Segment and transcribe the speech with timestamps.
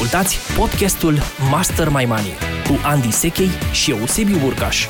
[0.00, 1.18] Ascultați podcastul
[1.50, 2.34] Master My Money
[2.68, 4.86] cu Andy Sechei și Eusebiu Burcaș.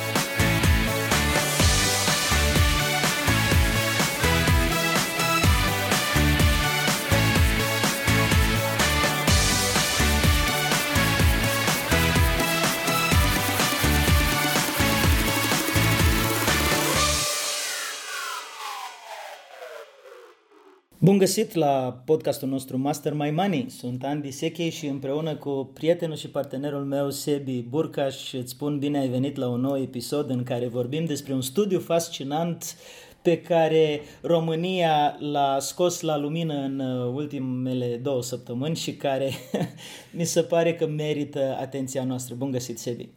[21.21, 23.67] Găsit la podcastul nostru Master My Money.
[23.69, 28.99] Sunt Andy Seche și împreună cu prietenul și partenerul meu Sebi Burcaș îți spun bine
[28.99, 32.77] ai venit la un nou episod în care vorbim despre un studiu fascinant
[33.23, 39.31] pe care România l-a scos la lumină în uh, ultimele două săptămâni și care
[40.19, 42.35] mi se pare că merită atenția noastră.
[42.35, 43.09] Bun găsit, Sebi!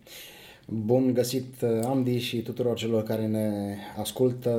[0.67, 4.51] Bun găsit, uh, Andy, și tuturor celor care ne ascultă,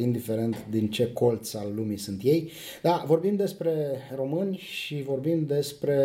[0.00, 2.50] indiferent din ce colț al lumii sunt ei.
[2.82, 3.72] Da, vorbim despre
[4.14, 5.96] români și vorbim despre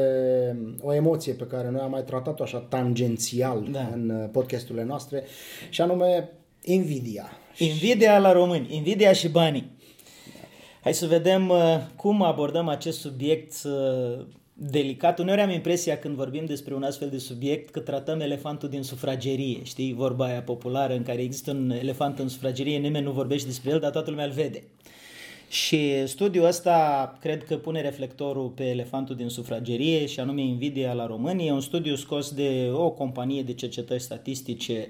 [0.81, 3.89] o emoție pe care noi am mai tratat-o așa tangențial da.
[3.93, 5.23] în uh, podcasturile noastre,
[5.69, 6.29] și anume
[6.63, 7.29] invidia.
[7.57, 9.71] Invidia la români, invidia și banii.
[10.81, 13.53] Hai să vedem uh, cum abordăm acest subiect
[14.57, 15.19] delicat.
[15.19, 19.63] Uneori am impresia când vorbim despre un astfel de subiect că tratăm elefantul din sufragerie,
[19.63, 23.71] știi, vorba aia populară în care există un elefant în sufragerie, nimeni nu vorbește despre
[23.71, 24.63] el, dar toată lumea îl vede.
[25.49, 31.05] Și studiul ăsta cred că pune reflectorul pe elefantul din sufragerie și anume invidia la
[31.05, 31.45] România.
[31.45, 34.87] E un studiu scos de o companie de cercetări statistice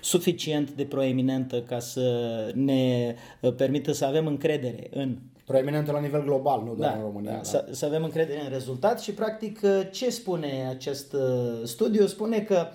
[0.00, 3.14] suficient de proeminentă ca să ne
[3.56, 7.32] permită să avem încredere în proeminentă la nivel global, nu doar da, în România.
[7.32, 7.42] Da.
[7.42, 11.20] Să, să avem încredere în rezultat și practic ce spune acest uh,
[11.64, 12.06] studiu?
[12.06, 12.66] Spune că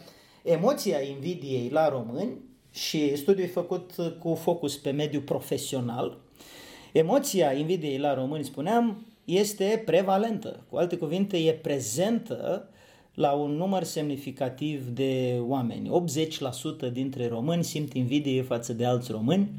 [0.44, 2.38] emoția invidiei la români
[2.72, 6.18] și studiul e făcut cu focus pe mediul profesional,
[6.92, 10.64] emoția invidiei la români, spuneam, este prevalentă.
[10.70, 12.70] Cu alte cuvinte, e prezentă
[13.14, 15.92] la un număr semnificativ de oameni.
[16.90, 19.50] 80% dintre români simt invidie față de alți români.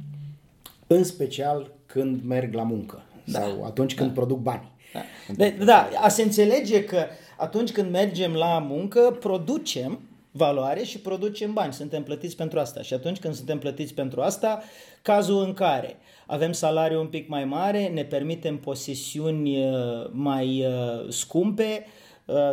[0.87, 3.41] În special când merg la muncă da.
[3.41, 4.15] sau atunci când da.
[4.15, 4.71] produc bani.
[4.93, 5.01] Da.
[5.37, 7.07] De, da, a se înțelege că
[7.37, 11.73] atunci când mergem la muncă, producem valoare și producem bani.
[11.73, 12.83] Suntem plătiți pentru asta.
[12.83, 14.63] Și atunci când suntem plătiți pentru asta,
[15.03, 15.97] cazul în care
[16.27, 22.10] avem salariu un pic mai mare, ne permitem posesiuni uh, mai uh, scumpe, uh,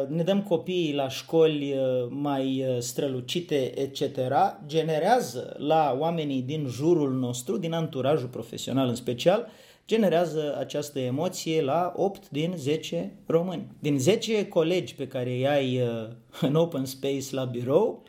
[0.08, 1.76] ne dăm copiii la școli
[2.10, 4.18] mai strălucite, etc.,
[4.66, 9.48] generează la oamenii din jurul nostru, din anturajul profesional în special,
[9.88, 13.68] generează această emoție la 8 din 10 români.
[13.80, 16.08] Din 10 colegi pe care îi ai uh,
[16.42, 18.04] în open space la birou,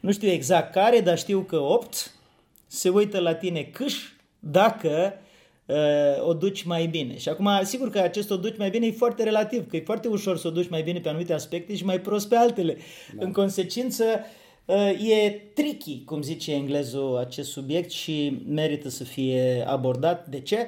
[0.00, 2.14] nu știu exact care, dar știu că 8
[2.66, 3.94] se uită la tine câș
[4.38, 5.28] dacă uh,
[6.26, 7.18] o duci mai bine.
[7.18, 10.08] Și acum, sigur că acest o duci mai bine e foarte relativ, că e foarte
[10.08, 12.76] ușor să o duci mai bine pe anumite aspecte și mai prost pe altele.
[13.16, 13.24] Da.
[13.24, 14.04] În consecință,
[14.64, 20.26] uh, e tricky, cum zice englezul, acest subiect și merită să fie abordat.
[20.26, 20.66] De ce?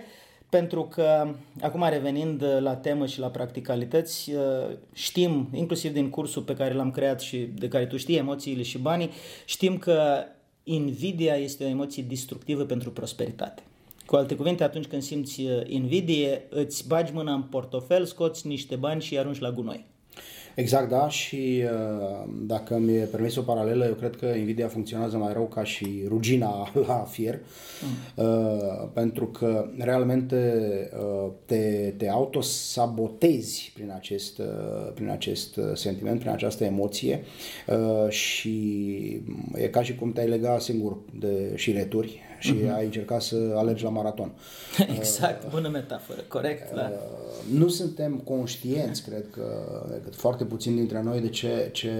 [0.49, 6.55] pentru că, acum revenind la temă și la practicalități, uh, știm, inclusiv din cursul pe
[6.55, 9.11] care l-am creat și de care tu știi, emoțiile și banii,
[9.45, 10.25] știm că
[10.65, 13.63] invidia este o emoție destructivă pentru prosperitate.
[14.13, 18.77] Cu alte cuvinte, atunci când simți uh, invidie, îți bagi mâna în portofel, scoți niște
[18.77, 19.87] bani și îi arunci la gunoi.
[20.55, 25.33] Exact, da, și uh, dacă mi-e permis o paralelă, eu cred că Nvidia funcționează mai
[25.33, 28.25] rău ca și rugina la fier, mm.
[28.25, 30.63] Uh, pentru că realmente
[30.99, 34.41] uh, te, te autosabotezi prin acest,
[34.95, 37.25] prin acest sentiment, prin această emoție
[38.09, 38.97] și
[39.55, 42.75] e ca și cum te-ai lega singur de șireturi și uh-huh.
[42.75, 44.33] ai încercat să alergi la maraton.
[44.99, 46.75] exact, bună metaforă, corect.
[46.75, 46.91] Da.
[47.53, 49.43] Nu suntem conștienți, cred că,
[50.05, 51.91] că foarte puțin dintre noi, de ce, ce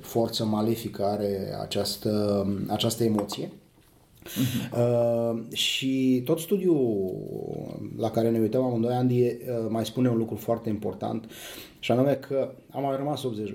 [0.00, 3.50] forță malefică are această, această emoție.
[4.26, 4.78] Uh-huh.
[4.78, 7.14] Uh, și tot studiul
[7.96, 9.32] la care ne uităm amândoi, Andy, uh,
[9.68, 11.30] mai spune un lucru foarte important
[11.78, 13.54] și anume că am mai rămas 80,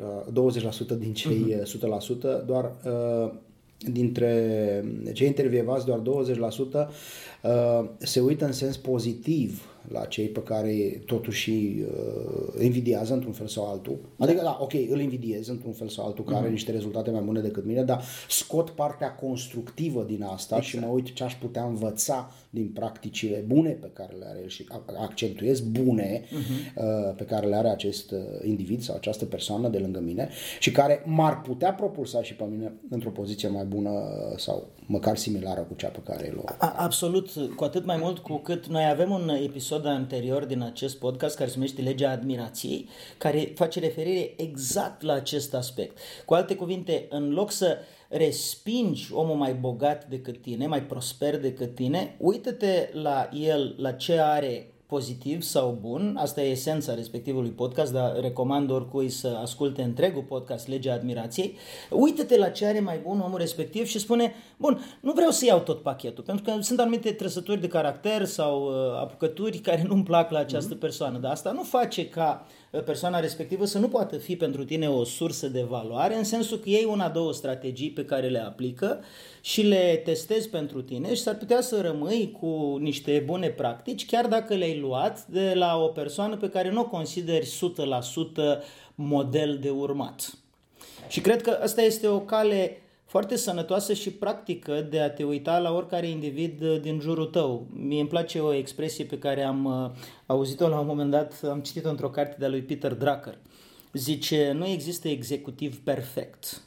[0.95, 2.41] 20% din cei uh-huh.
[2.41, 3.31] 100%, doar uh,
[3.89, 4.83] dintre
[5.13, 6.87] cei intervievați, doar 20%
[7.43, 13.47] uh, se uită în sens pozitiv la cei pe care totuși uh, invidiază într-un fel
[13.47, 13.99] sau altul.
[14.17, 16.41] Adică, da, ok, îl invidiez într-un fel sau altul, care uh-huh.
[16.41, 20.63] are niște rezultate mai bune decât mine, dar scot partea constructivă din asta exact.
[20.63, 24.47] și mă uit ce aș putea învăța din practicile bune pe care le are el
[24.47, 24.67] și
[24.99, 27.15] accentuez bune uh-huh.
[27.15, 31.03] pe care le are acest uh, individ sau această persoană de lângă mine și care
[31.05, 35.73] m-ar putea propulsa și pe mine într-o poziție mai bună uh, sau măcar similară cu
[35.73, 39.29] cea pe care el o Absolut, cu atât mai mult cu cât noi avem un
[39.29, 45.01] episod episod anterior din acest podcast care se numește Legea Admirației, care face referire exact
[45.01, 45.97] la acest aspect.
[46.25, 47.77] Cu alte cuvinte, în loc să
[48.11, 54.19] respingi omul mai bogat decât tine, mai prosper decât tine, uită-te la el, la ce
[54.19, 60.21] are pozitiv sau bun, asta e esența respectivului podcast, dar recomand oricui să asculte întregul
[60.21, 61.57] podcast Legea Admirației,
[61.89, 65.59] uită-te la ce are mai bun omul respectiv și spune, bun, nu vreau să iau
[65.59, 70.31] tot pachetul, pentru că sunt anumite trăsături de caracter sau uh, apucături care nu-mi plac
[70.31, 70.79] la această mm-hmm.
[70.79, 74.89] persoană, dar asta nu face ca uh, persoana respectivă să nu poată fi pentru tine
[74.89, 79.03] o sursă de valoare, în sensul că ei una, două strategii pe care le aplică
[79.41, 84.27] și le testezi pentru tine și s-ar putea să rămâi cu niște bune practici, chiar
[84.27, 87.49] dacă le-ai luat de la o persoană pe care nu o consideri
[88.59, 88.63] 100%
[88.95, 90.33] model de urmat.
[91.07, 92.80] Și cred că asta este o cale
[93.11, 97.67] foarte sănătoasă și practică de a te uita la oricare individ din jurul tău.
[97.73, 99.89] Mie îmi place o expresie pe care am uh,
[100.25, 103.37] auzit-o la un moment dat, am citit-o într-o carte de-a lui Peter Drucker.
[103.93, 106.61] Zice, nu există executiv perfect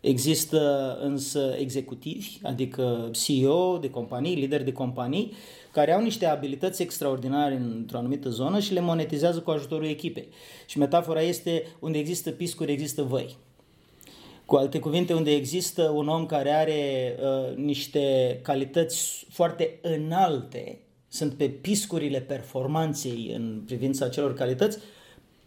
[0.00, 5.32] Există însă executivi, adică CEO de companii, lideri de companii,
[5.72, 10.28] care au niște abilități extraordinare într-o anumită zonă și le monetizează cu ajutorul echipei.
[10.66, 13.36] Și metafora este unde există piscuri, există văi.
[14.44, 21.34] Cu alte cuvinte, unde există un om care are uh, niște calități foarte înalte, sunt
[21.34, 24.78] pe piscurile performanței în privința celor calități,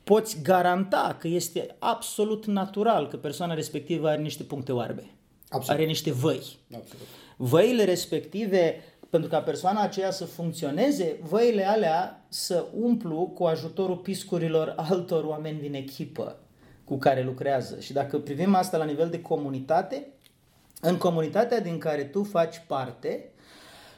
[0.04, 5.04] poți garanta că este absolut natural că persoana respectivă are niște puncte oarbe.
[5.50, 5.80] Absolut.
[5.80, 6.44] Are niște văi.
[6.76, 7.08] Absolut.
[7.38, 8.76] Văile respective,
[9.10, 15.60] pentru ca persoana aceea să funcționeze, văile alea să umplu cu ajutorul piscurilor altor oameni
[15.60, 16.40] din echipă
[16.88, 17.80] cu care lucrează.
[17.80, 20.08] Și dacă privim asta la nivel de comunitate,
[20.82, 23.32] în comunitatea din care tu faci parte,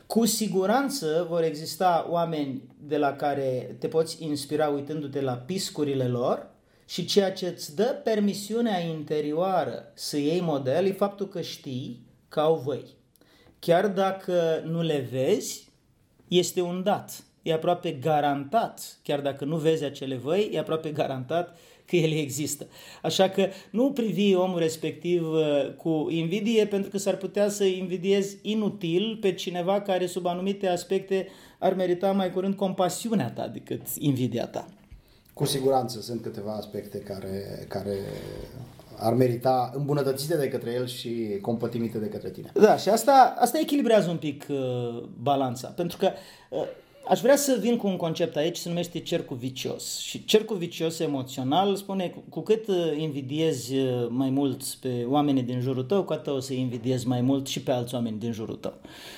[0.08, 6.48] cu siguranță vor exista oameni de la care te poți inspira uitându-te la piscurile lor
[6.86, 12.40] și ceea ce îți dă permisiunea interioară să iei model e faptul că știi că
[12.40, 12.86] au văi.
[13.60, 15.72] Chiar dacă nu le vezi,
[16.28, 17.24] este un dat.
[17.42, 21.58] E aproape garantat, chiar dacă nu vezi acele văi, e aproape garantat
[21.90, 22.68] că ele există.
[23.02, 28.38] Așa că nu privi omul respectiv uh, cu invidie pentru că s-ar putea să invidiezi
[28.42, 31.28] inutil pe cineva care sub anumite aspecte
[31.60, 34.68] ar merita mai curând compasiunea ta decât invidia ta.
[35.34, 37.98] Cu siguranță sunt câteva aspecte care, care
[38.98, 42.52] ar merita îmbunătățite de către el și compătimite de către tine.
[42.54, 46.12] Da, și asta, asta echilibrează un pic uh, balanța, pentru că
[46.50, 46.68] uh,
[47.10, 49.98] Aș vrea să vin cu un concept aici, se numește cercul vicios.
[49.98, 55.60] Și cercul vicios emoțional spune cu cât uh, invidiezi uh, mai mult pe oamenii din
[55.60, 58.56] jurul tău, cu atât o să invidiezi mai mult și pe alți oameni din jurul
[58.56, 58.74] tău.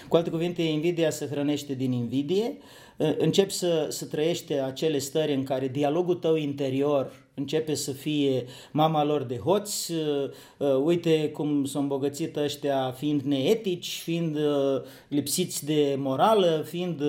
[0.08, 2.58] Cu alte cuvinte, invidia se hrănește din invidie,
[2.98, 7.12] uh, începi să, să trăiești acele stări în care dialogul tău interior
[7.42, 13.22] începe să fie mama lor de hoți, uh, uh, uite cum s-au îmbogățit ăștia fiind
[13.22, 17.02] neetici, fiind uh, lipsiți de morală, fiind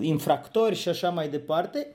[0.00, 1.94] infractori și așa mai departe,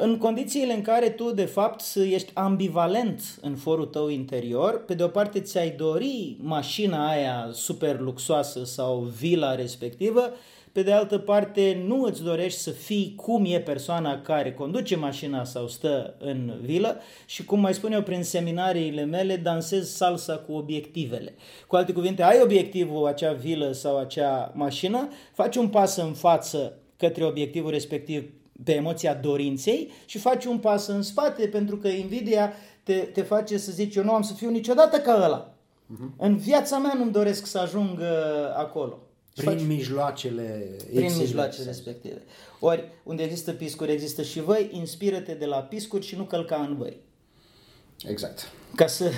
[0.00, 5.02] în condițiile în care tu, de fapt, ești ambivalent în forul tău interior, pe de
[5.02, 10.32] o parte ți-ai dori mașina aia super luxoasă sau vila respectivă,
[10.72, 15.44] pe de altă parte nu îți dorești să fii cum e persoana care conduce mașina
[15.44, 20.52] sau stă în vilă și cum mai spun eu prin seminariile mele, dansezi salsa cu
[20.52, 21.34] obiectivele.
[21.66, 26.78] Cu alte cuvinte, ai obiectivul acea vilă sau acea mașină, faci un pas în față
[26.96, 28.24] către obiectivul respectiv
[28.64, 33.58] pe emoția dorinței și faci un pas în spate pentru că invidia te, te face
[33.58, 35.52] să zici eu nu am să fiu niciodată ca ăla.
[35.52, 36.16] Uh-huh.
[36.16, 38.06] În viața mea nu-mi doresc să ajung uh,
[38.56, 38.98] acolo.
[39.34, 42.22] Prin mijloacele Prin mijloacele respective.
[42.60, 46.76] Ori, unde există piscuri, există și văi, inspiră-te de la piscuri și nu călca în
[46.76, 46.96] văi.
[48.06, 48.52] Exact.
[48.74, 49.10] Ca să,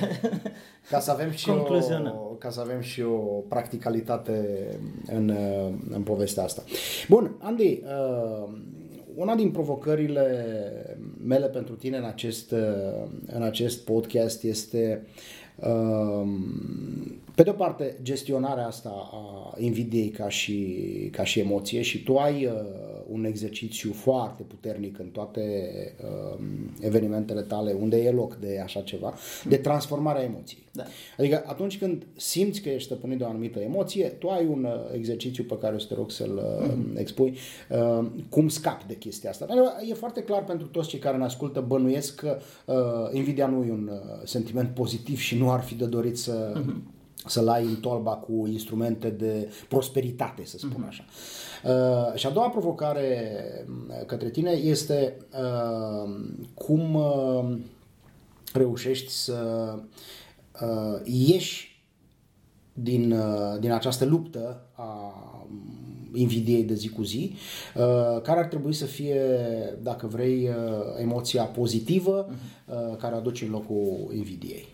[0.91, 1.63] ca să avem și o,
[2.39, 3.17] ca să avem și o
[3.49, 4.67] practicalitate
[5.07, 5.37] în,
[5.91, 6.65] în povestea asta.
[7.09, 8.53] Bun, Andy, uh,
[9.15, 15.40] una din provocările mele pentru tine în acest, uh, în acest podcast este uh,
[17.35, 20.77] pe de o parte, gestionarea asta a invidiei ca și,
[21.13, 22.53] ca și emoție și tu ai uh,
[23.11, 25.43] un exercițiu foarte puternic în toate
[26.05, 26.45] uh,
[26.81, 29.15] evenimentele tale unde e loc de așa ceva,
[29.49, 30.63] de transformarea emoției.
[30.73, 30.83] Da.
[31.19, 34.95] Adică atunci când simți că ești stăpânit de o anumită emoție, tu ai un uh,
[34.95, 36.99] exercițiu pe care o să te rog să-l uh, mm-hmm.
[36.99, 37.37] expui,
[37.71, 39.47] uh, cum scapi de chestia asta.
[39.47, 42.75] Dar e foarte clar pentru toți cei care ne ascultă, bănuiesc că uh,
[43.13, 46.53] invidia nu e un uh, sentiment pozitiv și nu ar fi de dorit să...
[46.61, 51.05] Mm-hmm să-l ai în tolba cu instrumente de prosperitate, să spun așa.
[51.65, 53.41] Uh, și a doua provocare
[53.89, 56.11] uh, către tine este uh,
[56.55, 57.59] cum uh,
[58.53, 59.73] reușești să
[60.63, 61.85] uh, ieși
[62.73, 65.15] din, uh, din această luptă a
[66.15, 67.35] invidiei de zi cu zi,
[67.75, 69.21] uh, care ar trebui să fie,
[69.83, 70.55] dacă vrei, uh,
[71.01, 72.31] emoția pozitivă
[72.67, 74.65] uh, care aduce în locul invidiei.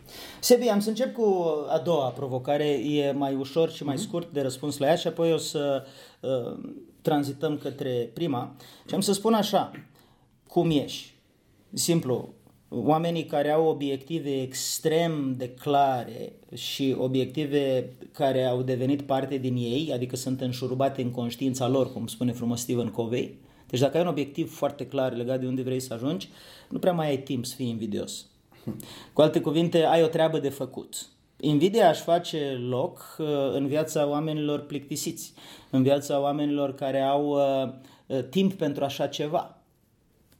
[0.41, 4.41] Sebi, am să încep cu a doua provocare, e mai ușor și mai scurt de
[4.41, 5.83] răspuns la ea și apoi o să
[6.21, 6.59] uh,
[7.03, 8.57] tranzităm către prima.
[8.89, 9.71] Și am să spun așa,
[10.49, 11.15] cum ești?
[11.73, 12.35] Simplu,
[12.69, 19.91] oamenii care au obiective extrem de clare și obiective care au devenit parte din ei,
[19.95, 23.39] adică sunt înșurubate în conștiința lor, cum spune frumos Steven Covey.
[23.67, 26.29] Deci dacă ai un obiectiv foarte clar legat de unde vrei să ajungi,
[26.69, 28.27] nu prea mai ai timp să fii invidios.
[29.13, 31.07] Cu alte cuvinte, ai o treabă de făcut.
[31.41, 35.33] Invidia aș face loc uh, în viața oamenilor plictisiți,
[35.71, 37.73] în viața oamenilor care au uh,
[38.07, 39.56] uh, timp pentru așa ceva.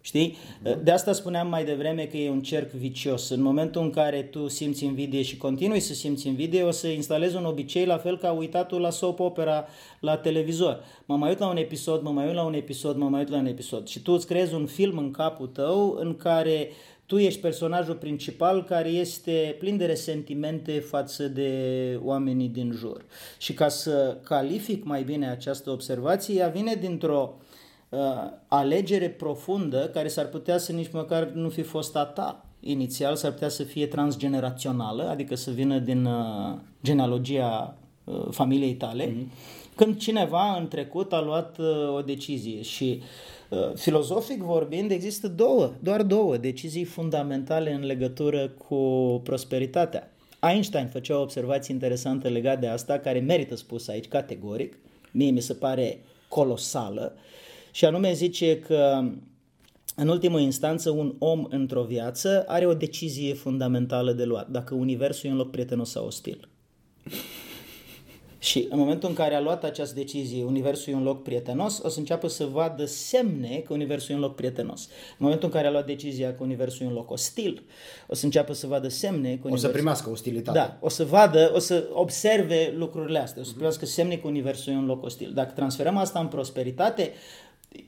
[0.07, 0.37] Știi?
[0.83, 3.29] De asta spuneam mai devreme că e un cerc vicios.
[3.29, 7.37] În momentul în care tu simți invidie și continui să simți invidie, o să instalezi
[7.37, 9.67] un obicei la fel ca uitatul la soap opera
[10.01, 10.85] la televizor.
[11.05, 13.29] Mă mai uit la un episod, mă mai uit la un episod, mă mai uit
[13.29, 13.87] la un episod.
[13.87, 16.69] Și tu îți creezi un film în capul tău în care
[17.07, 21.51] tu ești personajul principal care este plin de resentimente față de
[22.03, 23.05] oamenii din jur.
[23.39, 27.45] Și ca să calific mai bine această observație, ea vine dintr-o uh,
[28.47, 33.33] alegere profundă care s-ar putea să nici măcar nu fi fost a ta inițial, s-ar
[33.33, 39.75] putea să fie transgenerațională, adică să vină din uh, genealogia uh, familiei tale, mm-hmm.
[39.75, 43.03] când cineva în trecut a luat uh, o decizie și
[43.49, 48.77] uh, filozofic vorbind există două, doar două decizii fundamentale în legătură cu
[49.25, 50.11] prosperitatea.
[50.41, 54.79] Einstein făcea o observație interesantă legată de asta, care merită spus aici categoric,
[55.11, 57.21] mie mi se pare colosală, uh,
[57.77, 59.09] și anume zice că
[59.97, 65.29] în ultimă instanță, un om într-o viață are o decizie fundamentală de luat, dacă universul
[65.29, 66.49] e un loc prietenos sau ostil.
[68.39, 71.89] Și în momentul în care a luat această decizie, Universul e un loc prietenos, o
[71.89, 74.89] să înceapă să vadă semne că Universul e un loc prietenos.
[74.89, 77.63] În momentul în care a luat decizia că Universul e un loc ostil,
[78.07, 79.55] o să înceapă să vadă semne că Universul...
[79.55, 80.59] O să primească ostilitate.
[80.59, 84.73] Da, o să vadă, o să observe lucrurile astea, o să primească semne că Universul
[84.73, 85.33] e un loc ostil.
[85.35, 87.13] Dacă transferăm asta în prosperitate,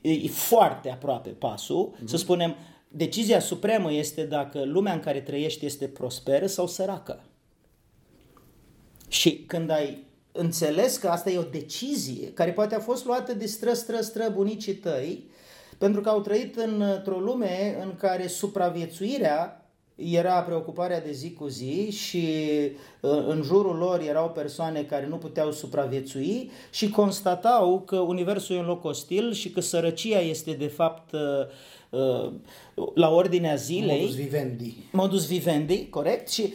[0.01, 2.05] e foarte aproape pasul, mm-hmm.
[2.05, 2.55] să spunem,
[2.87, 7.23] decizia supremă este dacă lumea în care trăiești este prosperă sau săracă.
[9.07, 13.45] Și când ai înțeles că asta e o decizie care poate a fost luată de
[13.45, 15.29] stră, stră, stră bunicii tăi,
[15.77, 19.58] pentru că au trăit într-o lume în care supraviețuirea
[19.99, 22.27] era preocuparea de zi cu zi și
[23.01, 28.59] uh, în jurul lor erau persoane care nu puteau supraviețui și constatau că universul e
[28.59, 31.19] un loc ostil și că sărăcia este de fapt uh,
[31.89, 32.31] uh,
[32.93, 33.99] la ordinea zilei.
[33.99, 34.73] Modus vivendi.
[34.91, 36.29] Modus vivendi, corect.
[36.29, 36.53] Și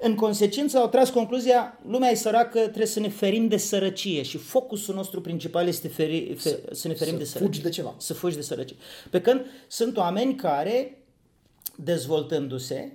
[0.00, 4.36] în consecință au tras concluzia, lumea e săracă, trebuie să ne ferim de sărăcie și
[4.36, 7.46] focusul nostru principal este feri, fe, să ne ferim să de sărăcie.
[7.46, 7.94] fugi de ceva.
[7.96, 8.76] Să fugi de sărăcie.
[9.10, 10.98] Pe când sunt oameni care
[11.76, 12.92] dezvoltându-se,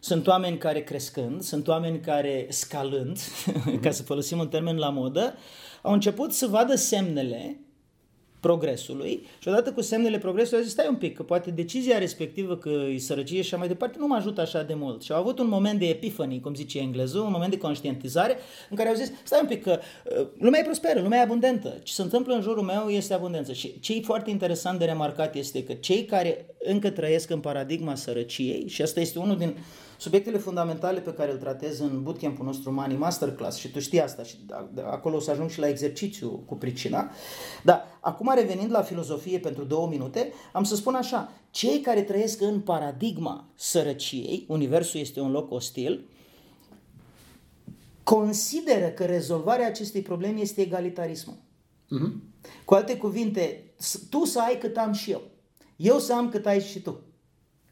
[0.00, 3.18] sunt oameni care crescând, sunt oameni care scalând,
[3.82, 5.34] ca să folosim un termen la modă,
[5.82, 7.60] au început să vadă semnele
[8.46, 12.56] progresului și odată cu semnele progresului a zis, stai un pic, că poate decizia respectivă
[12.56, 15.02] că e sărăcie și așa mai departe nu mă ajută așa de mult.
[15.02, 18.36] Și au avut un moment de epiphany, cum zice englezul, un moment de conștientizare
[18.70, 21.74] în care au zis, stai un pic, că uh, lumea e prosperă, lumea e abundentă,
[21.82, 23.52] ce se întâmplă în jurul meu este abundență.
[23.52, 27.94] Și ce e foarte interesant de remarcat este că cei care încă trăiesc în paradigma
[27.94, 29.56] sărăciei, și asta este unul din
[29.98, 34.22] Subiectele fundamentale pe care îl tratez în bootcamp-ul nostru Money Masterclass și tu știi asta
[34.22, 34.36] și
[34.84, 37.10] acolo o să ajung și la exercițiu cu pricina.
[37.62, 42.40] Dar acum revenind la filozofie pentru două minute, am să spun așa, cei care trăiesc
[42.40, 46.08] în paradigma sărăciei, universul este un loc ostil,
[48.02, 51.36] consideră că rezolvarea acestei probleme este egalitarismul.
[51.36, 52.12] Uh-huh.
[52.64, 53.72] Cu alte cuvinte,
[54.10, 55.22] tu să ai cât am și eu.
[55.76, 57.00] Eu să am cât ai și tu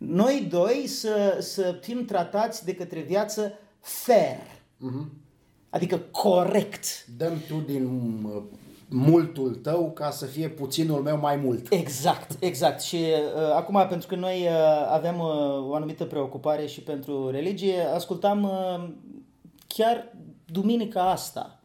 [0.06, 4.36] noi doi să, să fim tratați de către viață fair.
[4.36, 5.08] Uh-huh.
[5.70, 7.06] Adică corect.
[7.16, 7.84] Dăm tu din
[8.24, 8.42] uh,
[8.88, 11.72] multul tău ca să fie puținul meu mai mult.
[11.72, 12.80] Exact, exact.
[12.80, 17.80] Și uh, acum, pentru că noi uh, avem uh, o anumită preocupare și pentru religie,
[17.80, 18.88] ascultam uh,
[19.66, 20.12] chiar
[20.44, 21.60] duminica asta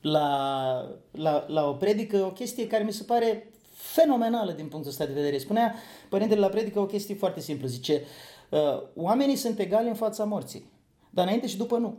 [0.00, 3.51] la, la, la o predică, o chestie care mi se pare
[3.92, 5.38] fenomenală din punctul ăsta de vedere.
[5.38, 5.74] Spunea
[6.08, 7.66] Părintele la predică o chestie foarte simplă.
[7.66, 8.02] Zice,
[8.48, 8.58] uh,
[8.94, 10.70] oamenii sunt egali în fața morții,
[11.10, 11.98] dar înainte și după nu.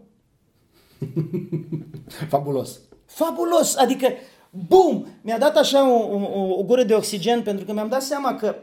[2.29, 2.79] Fabulos.
[3.05, 3.75] Fabulos!
[3.75, 4.07] Adică,
[4.49, 5.07] bum!
[5.21, 8.55] Mi-a dat așa o, o, o gură de oxigen pentru că mi-am dat seama că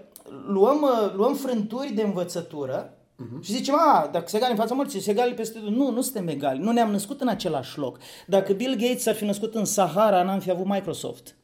[0.46, 3.42] luăm, uh, luăm frânturi de învățătură uh-huh.
[3.42, 5.68] și zicem, a, dacă se egali în fața morții, se egali peste tot.
[5.68, 6.58] Nu, nu suntem egali.
[6.58, 7.98] Nu ne-am născut în același loc.
[8.26, 11.34] Dacă Bill Gates ar fi născut în Sahara, n-am fi avut Microsoft.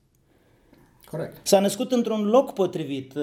[1.11, 1.47] Corect.
[1.47, 3.15] S-a născut într-un loc potrivit.
[3.15, 3.23] Uh,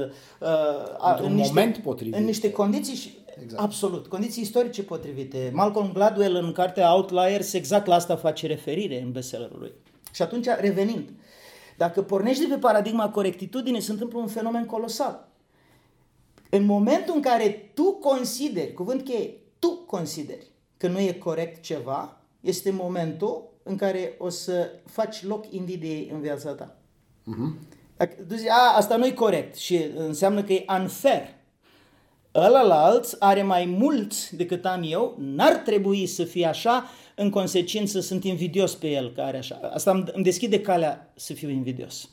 [1.09, 2.15] într-un în moment niște, potrivit.
[2.15, 3.61] În niște condiții, exact.
[3.61, 5.51] absolut, condiții istorice potrivite.
[5.53, 9.71] Malcolm Gladwell în cartea Outliers exact la asta face referire în bestsellerul lui.
[10.13, 11.09] Și atunci, revenind,
[11.77, 15.27] dacă pornești de pe paradigma corectitudine, se întâmplă un fenomen colosal.
[16.49, 20.47] În momentul în care tu consideri, cuvânt cheie, tu consideri
[20.77, 26.21] că nu e corect ceva, este momentul în care o să faci loc invidiei în
[26.21, 26.77] viața ta.
[27.31, 27.71] Uh-huh.
[27.97, 31.21] Dacă tu zici, a, asta nu e corect și înseamnă că e unfair.
[32.35, 38.23] Ălălalt are mai mult decât am eu, n-ar trebui să fie așa, în consecință sunt
[38.23, 39.59] invidios pe el care așa.
[39.73, 42.09] Asta îmi deschide calea să fiu invidios.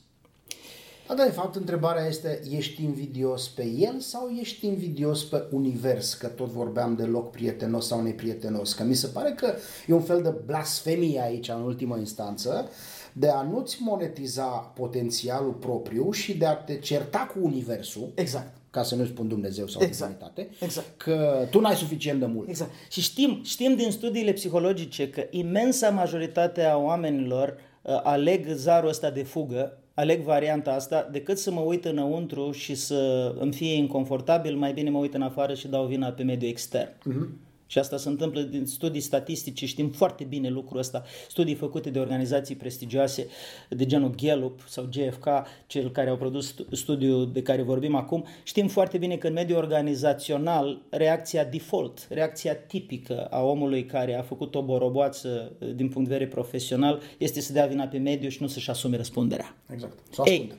[1.10, 6.14] Da, da, de fapt, întrebarea este, ești invidios pe el sau ești invidios pe univers?
[6.14, 8.72] Că tot vorbeam de loc prietenos sau neprietenos.
[8.72, 9.54] Că mi se pare că
[9.86, 12.70] e un fel de blasfemie aici, în ultimă instanță,
[13.12, 18.12] de a nu-ți monetiza potențialul propriu și de a te certa cu universul.
[18.14, 20.10] Exact ca să nu spun Dumnezeu sau exact.
[20.10, 20.86] divinitate, exact.
[20.96, 22.48] că tu n-ai suficient de mult.
[22.48, 22.70] Exact.
[22.90, 29.10] Și știm, știm din studiile psihologice că imensa majoritate a oamenilor uh, aleg zarul ăsta
[29.10, 34.56] de fugă, aleg varianta asta, decât să mă uit înăuntru și să îmi fie inconfortabil,
[34.56, 36.90] mai bine mă uit în afară și dau vina pe mediul extern.
[36.90, 37.49] Uh-huh.
[37.70, 41.98] Și asta se întâmplă din studii statistice, știm foarte bine lucrul ăsta, studii făcute de
[41.98, 43.26] organizații prestigioase
[43.68, 45.26] de genul Gallup sau GFK,
[45.66, 49.58] cel care au produs studiul de care vorbim acum, știm foarte bine că în mediul
[49.58, 56.08] organizațional reacția default, reacția tipică a omului care a făcut o boroboață uh, din punct
[56.08, 59.56] de vedere profesional este să dea vina pe mediu și nu să-și asume răspunderea.
[59.72, 59.98] Exact.
[60.12, 60.52] Să ei,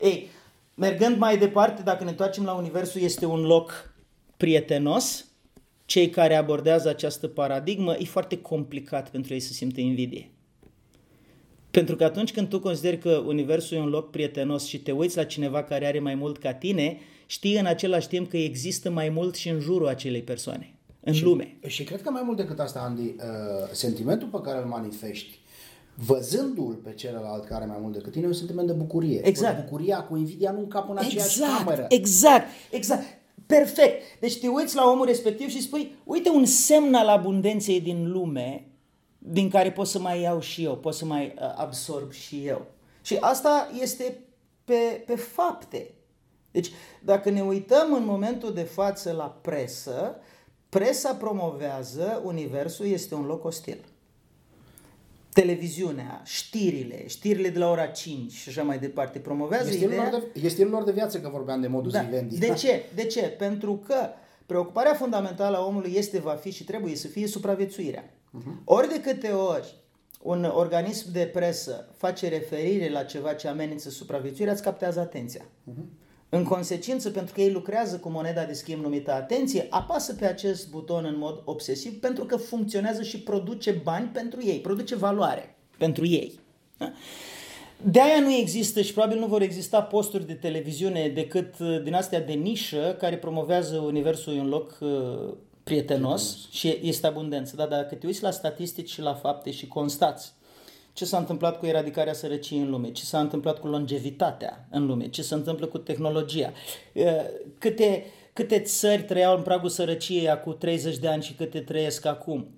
[0.00, 0.26] ei,
[0.74, 3.94] mergând mai departe, dacă ne întoarcem la Universul, este un loc
[4.36, 5.27] prietenos,
[5.88, 10.30] cei care abordează această paradigmă, e foarte complicat pentru ei să simtă invidie.
[11.70, 15.16] Pentru că atunci când tu consideri că Universul e un loc prietenos și te uiți
[15.16, 19.08] la cineva care are mai mult ca tine, știi în același timp că există mai
[19.08, 21.56] mult și în jurul acelei persoane, în și, lume.
[21.66, 23.14] Și cred că mai mult decât asta, Andy, uh,
[23.72, 25.40] sentimentul pe care îl manifesti
[25.94, 29.26] văzându-l pe celălalt care are mai mult decât tine, e un sentiment de bucurie.
[29.26, 29.64] Exact.
[29.64, 31.86] Bucuria cu invidia nu încap în aceeași exact, cameră.
[31.88, 33.17] Exact, exact.
[33.48, 34.20] Perfect.
[34.20, 38.68] Deci te uiți la omul respectiv și spui, uite un semn al abundenței din lume
[39.18, 42.66] din care pot să mai iau și eu, pot să mai uh, absorb și eu.
[43.02, 44.18] Și asta este
[44.64, 45.90] pe, pe fapte.
[46.50, 46.70] Deci,
[47.04, 50.16] dacă ne uităm în momentul de față la presă,
[50.68, 53.84] presa promovează universul este un loc ostil
[55.40, 60.10] televiziunea, știrile, știrile de la ora 5 și așa mai departe, promovează e ideea...
[60.10, 62.00] De, e stilul lor de viață că vorbeam de modus da.
[62.00, 62.38] vivendi.
[62.38, 62.84] De ce?
[62.94, 63.20] De ce?
[63.20, 64.08] Pentru că
[64.46, 68.04] preocuparea fundamentală a omului este, va fi și trebuie să fie supraviețuirea.
[68.04, 68.64] Uh-huh.
[68.64, 69.74] Ori de câte ori
[70.22, 75.42] un organism de presă face referire la ceva ce amenință supraviețuirea, îți captează atenția.
[75.44, 75.84] Uh-huh.
[76.28, 80.70] În consecință, pentru că ei lucrează cu moneda de schimb numită atenție, apasă pe acest
[80.70, 86.06] buton în mod obsesiv pentru că funcționează și produce bani pentru ei, produce valoare pentru
[86.06, 86.38] ei.
[86.76, 86.92] Da?
[87.82, 91.94] De aia nu există și probabil nu vor exista posturi de televiziune decât uh, din
[91.94, 96.48] astea de nișă care promovează universul un loc uh, prietenos, prietenos.
[96.50, 97.56] și este abundență.
[97.56, 100.32] Da, dacă te uiți la statistici și la fapte și constați
[100.98, 105.08] ce s-a întâmplat cu eradicarea sărăciei în lume, ce s-a întâmplat cu longevitatea în lume,
[105.08, 106.52] ce se întâmplă cu tehnologia,
[107.58, 112.48] câte, câte țări trăiau în pragul sărăciei acum 30 de ani și câte trăiesc acum.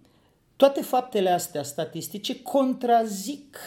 [0.56, 3.58] Toate faptele astea statistice contrazic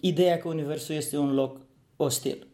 [0.00, 1.60] ideea că Universul este un loc
[1.96, 2.46] ostil.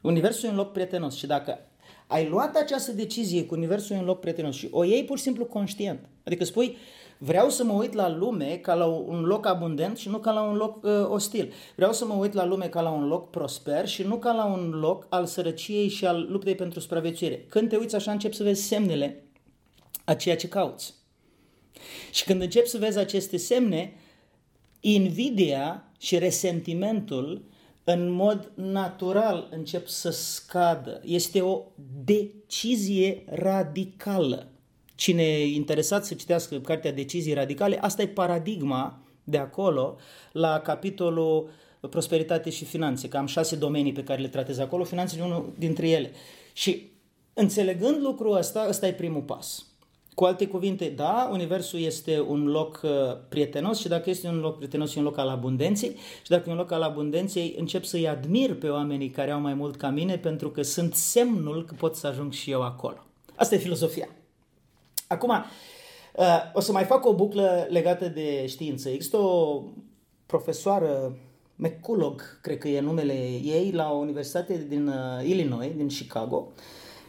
[0.00, 1.58] Universul e un loc prietenos și dacă
[2.06, 5.22] ai luat această decizie cu Universul e un loc prietenos și o iei pur și
[5.22, 6.76] simplu conștient, adică spui,
[7.24, 10.42] Vreau să mă uit la lume ca la un loc abundent și nu ca la
[10.42, 11.52] un loc uh, ostil.
[11.76, 14.44] Vreau să mă uit la lume ca la un loc prosper și nu ca la
[14.44, 17.44] un loc al sărăciei și al luptei pentru supraviețuire.
[17.48, 19.24] Când te uiți așa, începi să vezi semnele
[20.04, 20.94] a ceea ce cauți.
[22.10, 23.94] Și când începi să vezi aceste semne,
[24.80, 27.44] invidia și resentimentul
[27.84, 31.00] în mod natural încep să scadă.
[31.04, 31.62] Este o
[32.04, 34.51] decizie radicală.
[35.02, 39.96] Cine e interesat să citească cartea Decizii Radicale, asta e paradigma de acolo
[40.32, 41.50] la capitolul
[41.90, 45.88] prosperitate și finanțe, că am șase domenii pe care le tratez acolo, finanțele unul dintre
[45.88, 46.12] ele.
[46.52, 46.90] Și
[47.34, 49.66] înțelegând lucrul ăsta, ăsta e primul pas.
[50.14, 52.90] Cu alte cuvinte, da, Universul este un loc uh,
[53.28, 56.52] prietenos și dacă este un loc prietenos, e un loc al abundenței și dacă e
[56.52, 60.18] un loc al abundenței, încep să-i admir pe oamenii care au mai mult ca mine
[60.18, 63.06] pentru că sunt semnul că pot să ajung și eu acolo.
[63.34, 64.08] Asta e filozofia.
[65.12, 65.44] Acum,
[66.14, 68.88] uh, o să mai fac o buclă legată de știință.
[68.88, 69.62] Există o
[70.26, 71.16] profesoară
[71.56, 74.94] McCulloch, cred că e numele ei, la o universitate din uh,
[75.24, 76.48] Illinois, din Chicago,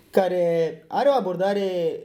[0.09, 1.99] care are o abordare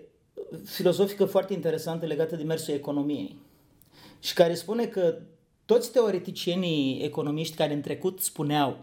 [0.65, 3.37] filozofică foarte interesantă legată de mersul economiei
[4.19, 5.19] și care spune că
[5.65, 8.77] toți teoreticienii economiști care în trecut spuneau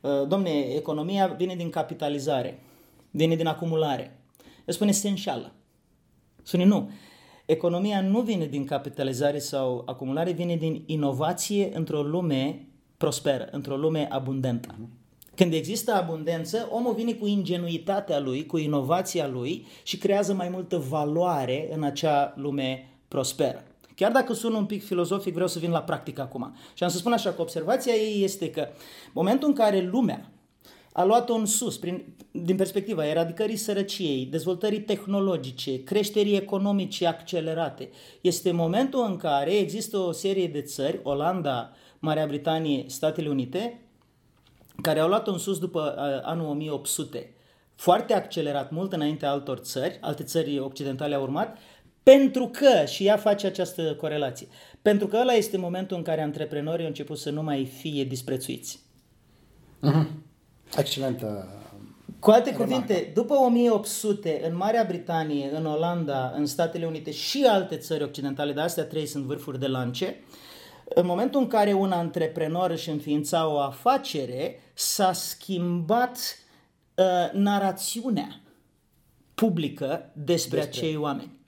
[0.00, 2.62] uh, domne, economia vine din capitalizare,
[3.10, 4.20] vine din acumulare.
[4.64, 5.52] El spune esențială.
[6.42, 6.90] Spune nu.
[7.46, 14.08] Economia nu vine din capitalizare sau acumulare, vine din inovație într-o lume prosperă, într-o lume
[14.10, 14.74] abundentă.
[15.34, 20.76] Când există abundență, omul vine cu ingenuitatea lui, cu inovația lui și creează mai multă
[20.76, 23.64] valoare în acea lume prosperă.
[23.94, 26.54] Chiar dacă sună un pic filozofic, vreau să vin la practică acum.
[26.74, 28.68] Și am să spun așa că observația ei este că
[29.12, 30.30] momentul în care lumea
[30.92, 38.50] a luat-o în sus, prin, din perspectiva eradicării sărăciei, dezvoltării tehnologice, creșterii economice accelerate, este
[38.50, 43.80] momentul în care există o serie de țări, Olanda, Marea Britanie, Statele Unite,
[44.82, 47.34] care au luat-o în sus după uh, anul 1800,
[47.74, 51.58] foarte accelerat, mult înainte altor țări, alte țări occidentale au urmat,
[52.02, 54.46] pentru că, și ea face această corelație,
[54.82, 58.80] pentru că ăla este momentul în care antreprenorii au început să nu mai fie disprețuiți.
[59.82, 60.21] Uh-huh.
[60.76, 61.46] Excelentă
[62.22, 62.72] cu alte remarcă.
[62.72, 68.52] cuvinte, după 1800, în Marea Britanie, în Olanda, în Statele Unite și alte țări occidentale,
[68.52, 70.20] dar astea trei sunt vârfuri de lance,
[70.84, 76.18] în momentul în care un antreprenor își înființa o afacere, s-a schimbat
[76.94, 78.40] uh, narațiunea
[79.34, 81.40] publică despre, despre acei oameni.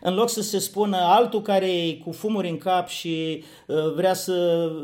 [0.00, 4.14] În loc să se spună altul care e cu fumuri în cap și uh, vrea
[4.14, 4.32] să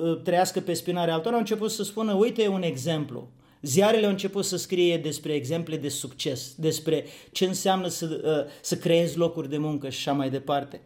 [0.02, 3.28] uh, trăiască pe spinarea altora, au început să spună, uite un exemplu.
[3.62, 8.76] Ziarele au început să scrie despre exemple de succes, despre ce înseamnă să, uh, să
[8.76, 10.80] creezi locuri de muncă și așa mai departe.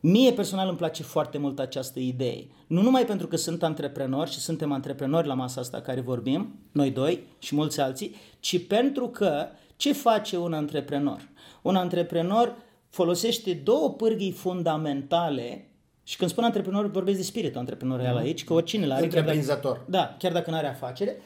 [0.00, 2.46] Mie personal îmi place foarte mult această idee.
[2.66, 6.90] Nu numai pentru că sunt antreprenor și suntem antreprenori la masa asta care vorbim, noi
[6.90, 11.28] doi și mulți alții, ci pentru că ce face un antreprenor?
[11.62, 12.56] Un antreprenor
[12.88, 15.66] folosește două pârghii fundamentale
[16.02, 18.20] și când spun antreprenor vorbesc de spiritul antreprenorial mm.
[18.20, 19.04] aici, că oricine l-are.
[19.04, 19.72] Întreprinzător.
[19.72, 21.16] Chiar dacă, da, chiar dacă nu are afacere.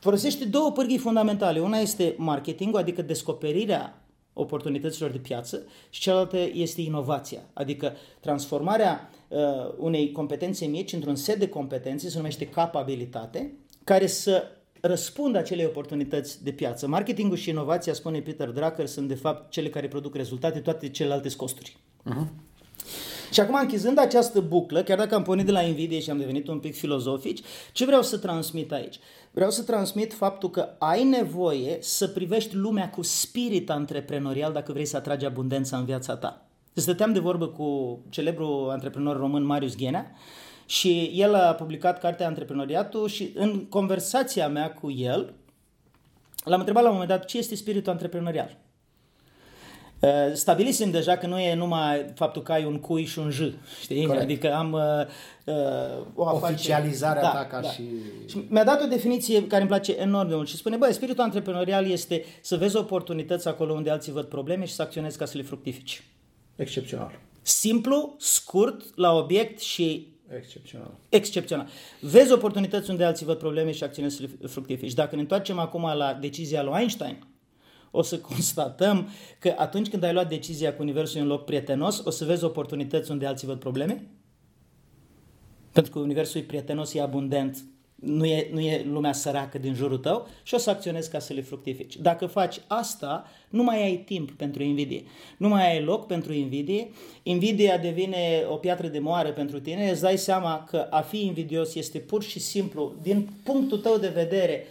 [0.00, 1.60] Folosește două pârghii fundamentale.
[1.60, 4.00] Una este marketingul, adică descoperirea
[4.32, 9.38] oportunităților de piață și cealaltă este inovația, adică transformarea uh,
[9.78, 13.52] unei competențe mici într-un set de competențe, se numește capabilitate,
[13.84, 14.44] care să
[14.80, 16.86] răspundă acelei oportunități de piață.
[16.86, 21.36] Marketingul și inovația, spune Peter Drucker, sunt de fapt cele care produc rezultate, toate celelalte
[21.36, 21.76] costuri.
[22.10, 22.26] Uh-huh.
[23.30, 26.48] Și acum, închizând această buclă, chiar dacă am pornit de la invidie și am devenit
[26.48, 27.40] un pic filozofici,
[27.72, 28.98] ce vreau să transmit aici?
[29.36, 34.84] Vreau să transmit faptul că ai nevoie să privești lumea cu spirit antreprenorial dacă vrei
[34.84, 36.46] să atragi abundența în viața ta.
[36.72, 40.10] Stăteam de vorbă cu celebrul antreprenor român Marius Ghenea
[40.66, 45.34] și el a publicat cartea Antreprenoriatul și în conversația mea cu el
[46.44, 48.58] l-am întrebat la un moment dat ce este spiritul antreprenorial.
[50.00, 53.40] Uh, stabilisem deja că nu e numai faptul că ai un cui și un j,
[53.80, 54.06] știi?
[54.06, 54.22] Corect.
[54.22, 54.80] Adică am uh,
[55.44, 56.52] uh o afacere.
[56.52, 57.70] Oficializarea da, ta ca da.
[57.70, 57.82] și...
[58.26, 58.44] și...
[58.48, 61.90] mi-a dat o definiție care îmi place enorm de mult și spune, băi, spiritul antreprenorial
[61.90, 65.42] este să vezi oportunități acolo unde alții văd probleme și să acționezi ca să le
[65.42, 66.02] fructifici.
[66.56, 67.18] Excepțional.
[67.42, 70.90] Simplu, scurt, la obiect și Excepțional.
[71.08, 71.66] Excepțional.
[72.00, 74.92] Vezi oportunități unde alții văd probleme și acționezi să le fructifici.
[74.92, 77.26] Dacă ne întoarcem acum la decizia lui Einstein,
[77.96, 82.10] o să constatăm că atunci când ai luat decizia cu Universul în loc prietenos, o
[82.10, 84.06] să vezi oportunități unde alții văd probleme?
[85.72, 89.98] Pentru că Universul e prietenos, e abundent, nu e, nu e lumea săracă din jurul
[89.98, 91.96] tău și o să acționezi ca să le fructifici.
[91.96, 95.02] Dacă faci asta, nu mai ai timp pentru invidie.
[95.38, 96.90] Nu mai ai loc pentru invidie.
[97.22, 99.90] Invidia devine o piatră de moară pentru tine.
[99.90, 104.08] Îți dai seama că a fi invidios este pur și simplu, din punctul tău de
[104.08, 104.66] vedere,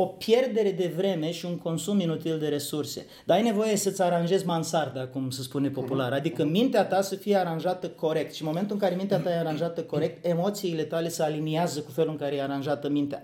[0.00, 3.06] o pierdere de vreme și un consum inutil de resurse.
[3.24, 6.12] Dar ai nevoie să-ți aranjezi mansarda, cum se spune popular.
[6.12, 8.34] Adică mintea ta să fie aranjată corect.
[8.34, 11.90] Și în momentul în care mintea ta e aranjată corect, emoțiile tale se aliniază cu
[11.90, 13.22] felul în care e aranjată mintea.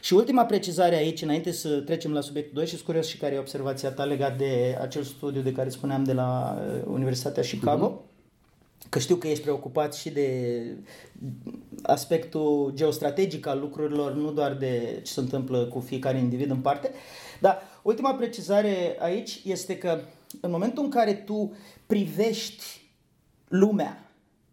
[0.00, 3.38] Și ultima precizare aici, înainte să trecem la subiectul 2 și curios și care e
[3.38, 8.00] observația ta legat de acel studiu de care spuneam de la uh, Universitatea Chicago.
[8.00, 8.05] Uh-huh
[8.88, 10.60] că știu că ești preocupat și de
[11.82, 16.90] aspectul geostrategic al lucrurilor, nu doar de ce se întâmplă cu fiecare individ în parte.
[17.40, 20.00] Dar ultima precizare aici este că
[20.40, 22.64] în momentul în care tu privești
[23.48, 24.10] lumea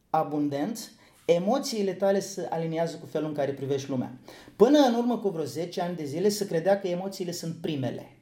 [0.10, 0.91] abundent,
[1.26, 4.13] emoțiile tale se aliniază cu felul în care privești lumea.
[4.56, 8.17] Până în urmă cu vreo 10 ani de zile se credea că emoțiile sunt primele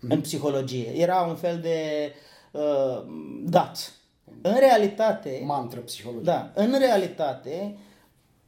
[0.00, 0.10] mm.
[0.10, 0.92] în psihologie.
[0.96, 2.12] Era un fel de
[2.52, 3.04] uh,
[3.44, 3.99] dat.
[4.42, 5.42] În realitate...
[5.44, 6.24] Mantră psihologie.
[6.24, 7.76] Da, în realitate,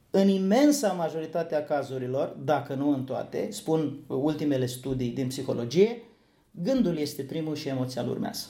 [0.09, 6.01] în imensa majoritate a cazurilor, dacă nu în toate, spun ultimele studii din psihologie,
[6.51, 8.45] gândul este primul și emoția îl urmează.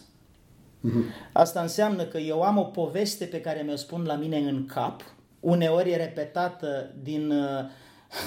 [0.83, 1.31] Mm-hmm.
[1.33, 5.01] Asta înseamnă că eu am o poveste pe care mi-o spun la mine în cap,
[5.39, 7.69] uneori e repetată din uh,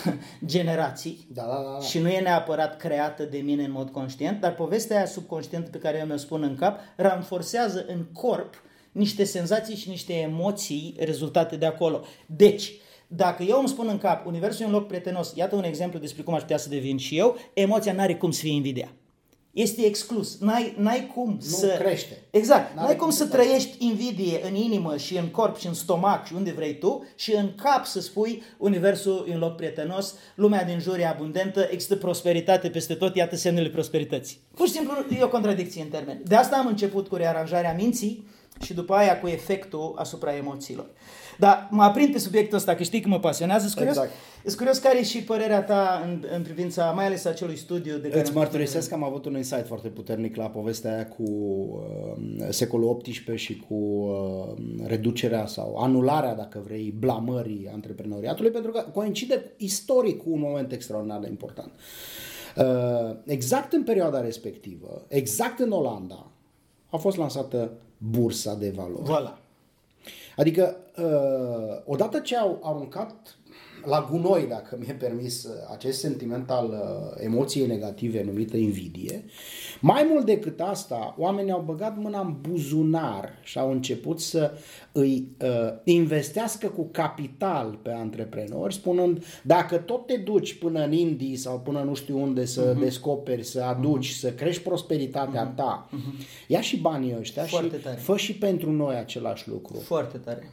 [0.44, 1.80] generații da, da, da, da.
[1.80, 5.78] și nu e neapărat creată de mine în mod conștient, dar povestea aia subconștientă pe
[5.78, 8.62] care eu mi-o spun în cap ranforsează în corp
[8.96, 12.04] niște senzații și niște emoții rezultate de acolo.
[12.26, 12.72] Deci,
[13.06, 16.22] dacă eu îmi spun în cap, universul e un loc prietenos, iată un exemplu despre
[16.22, 18.92] cum aș putea să devin și eu, emoția n-are cum să fie invidia
[19.56, 20.38] este exclus.
[20.38, 21.66] N-ai, n-ai cum nu să...
[21.78, 22.22] crește.
[22.30, 22.74] Exact.
[22.74, 26.26] N-ai, n-ai cum, cum să trăiești invidie în inimă și în corp și în stomac
[26.26, 30.64] și unde vrei tu și în cap să spui universul e un loc prietenos, lumea
[30.64, 34.38] din jur e abundentă, există prosperitate peste tot, iată semnele prosperității.
[34.54, 36.20] Pur și simplu e o contradicție în termeni.
[36.24, 38.26] De asta am început cu rearanjarea minții
[38.60, 40.86] și după aia cu efectul asupra emoțiilor.
[41.38, 43.66] Dar mă aprind pe subiectul ăsta, că știi că mă pasionează.
[43.66, 44.12] Sunt curios, exact.
[44.44, 48.08] sunt curios care e și părerea ta în, în privința, mai ales acelui studiu de
[48.08, 48.20] care...
[48.20, 52.96] Îți mărturisesc că am avut un insight foarte puternic la povestea aia cu uh, secolul
[52.96, 60.22] XVIII și cu uh, reducerea sau anularea, dacă vrei, blamării antreprenoriatului, pentru că coincide istoric
[60.22, 61.72] cu un moment extraordinar de important.
[62.56, 66.30] Uh, exact în perioada respectivă, exact în Olanda,
[66.90, 69.02] a fost lansată bursa de valori.
[69.02, 69.38] Voilà.
[70.36, 73.38] Adică, uh, odată ce au aruncat
[73.86, 79.24] la gunoi, dacă mi-e permis, uh, acest sentiment al uh, emoției negative numită invidie,
[79.80, 84.52] mai mult decât asta, oamenii au băgat mâna în buzunar și au început să
[84.92, 85.48] îi uh,
[85.84, 91.82] investească cu capital pe antreprenori, spunând, dacă tot te duci până în Indii sau până
[91.82, 92.78] nu știu unde să uh-huh.
[92.78, 94.18] descoperi, să aduci, uh-huh.
[94.18, 95.56] să crești prosperitatea uh-huh.
[95.56, 96.46] ta, uh-huh.
[96.46, 97.96] ia și banii ăștia Foarte și tare.
[97.96, 99.76] fă și pentru noi același lucru.
[99.76, 100.50] Foarte tare.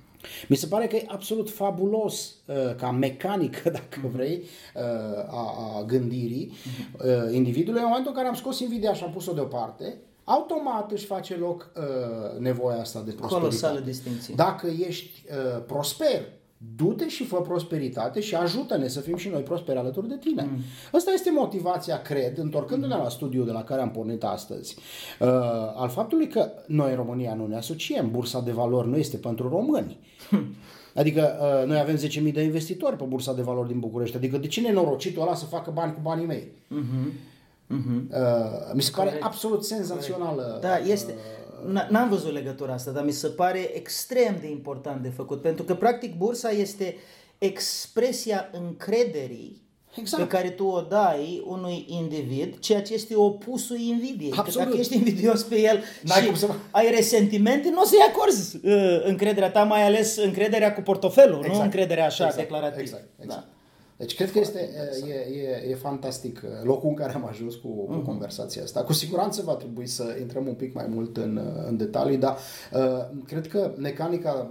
[0.47, 4.11] Mi se pare că e absolut fabulos uh, ca mecanică, dacă mhm.
[4.11, 4.43] vrei,
[4.75, 4.81] uh,
[5.27, 6.51] a, a gândirii
[6.97, 7.79] uh, individului.
[7.79, 11.71] În momentul în care am scos invidia și am pus-o deoparte, automat își face loc
[11.75, 13.41] uh, nevoia asta de prosperitate.
[13.41, 14.33] Colosală distinție.
[14.37, 16.21] Dacă ești uh, prosper,
[16.75, 20.41] du-te și fă prosperitate și ajută-ne să fim și noi prosperi alături de tine.
[20.51, 20.59] Mm.
[20.91, 23.01] Asta este motivația, cred, întorcându-ne mm.
[23.01, 24.75] la studiul de la care am pornit astăzi,
[25.19, 25.27] uh,
[25.75, 29.49] al faptului că noi în România nu ne asociem, bursa de valori nu este pentru
[29.49, 29.99] români.
[30.29, 30.55] Hm.
[30.95, 34.15] Adică uh, noi avem 10.000 de investitori pe bursa de valori din București.
[34.15, 36.51] Adică de ce nenorocitul ăla să facă bani cu banii mei?
[36.71, 37.31] Mm-hmm.
[37.69, 38.09] Mm-hmm.
[38.09, 39.25] Uh, mi se pare Corect.
[39.25, 40.57] absolut senzațional.
[40.61, 41.15] Da, este.
[41.65, 45.63] Uh, n-am văzut legătura asta, dar mi se pare extrem de important de făcut, pentru
[45.63, 46.95] că practic bursa este
[47.37, 49.61] expresia încrederii
[49.95, 50.23] exact.
[50.23, 54.31] pe care tu o dai unui individ, ceea ce este opusul invidiei.
[54.35, 54.57] Absolut.
[54.57, 56.49] Că dacă ești invidios pe el N-ai și cum să...
[56.71, 61.55] ai resentimente, nu o să-i acorzi uh, încrederea ta, mai ales încrederea cu portofelul, exact.
[61.55, 62.41] nu încrederea așa exact.
[62.41, 62.79] declarativ.
[62.79, 63.07] Exact.
[63.19, 63.41] exact.
[63.41, 63.52] Da.
[64.03, 64.69] Deci cred că este,
[65.07, 68.05] e, e, e fantastic uh, locul în care am ajuns cu, cu uh-huh.
[68.05, 68.83] conversația asta.
[68.83, 72.37] Cu siguranță va trebui să intrăm un pic mai mult în, uh, în detalii, dar
[72.73, 74.49] uh, cred că mecanica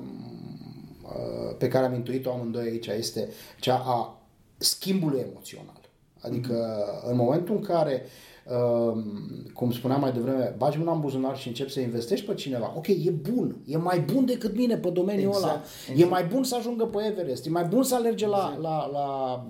[1.02, 3.28] uh, pe care am intuit-o amândoi aici este
[3.60, 4.22] cea a
[4.56, 5.80] schimbului emoțional.
[6.20, 7.10] Adică uh-huh.
[7.10, 11.48] în momentul în care uh, Ehm, cum spuneam mai devreme, bagi mâna în buzunar și
[11.48, 15.28] începi să investești pe cineva, ok, e bun, e mai bun decât mine pe domeniul
[15.28, 16.00] exact, ăla, exact.
[16.00, 18.60] e mai bun să ajungă pe Everest, e mai bun să alerge exact.
[18.60, 19.46] la, la, la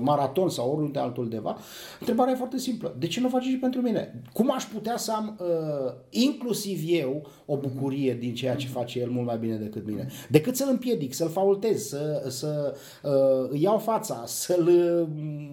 [0.00, 1.56] maraton sau oriunde altundeva.
[2.00, 4.22] Întrebarea e foarte simplă, de ce nu faci și pentru mine?
[4.32, 9.10] Cum aș putea să am uh, inclusiv eu o bucurie din ceea ce face el
[9.10, 10.06] mult mai bine decât mine?
[10.28, 14.68] Decât să-l împiedic, să-l faultez, să, să uh, îi iau fața, să-l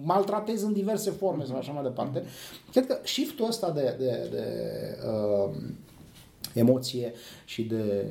[0.04, 2.24] maltratez în diverse forme sau așa mai departe.
[2.70, 4.44] Cred că shift-ul ăsta de, de, de
[5.06, 5.54] uh,
[6.54, 7.12] emoție
[7.44, 8.06] și de,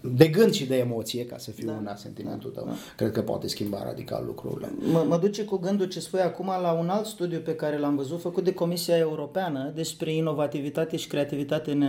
[0.00, 1.90] de gând și de emoție, ca să fiu da.
[1.90, 2.72] în sentimentul tău, da.
[2.96, 4.72] cred că poate schimba radical lucrurile.
[4.92, 7.96] Mă, mă duce cu gândul ce spui acum la un alt studiu pe care l-am
[7.96, 11.84] văzut, făcut de Comisia Europeană despre inovativitate și creativitate în,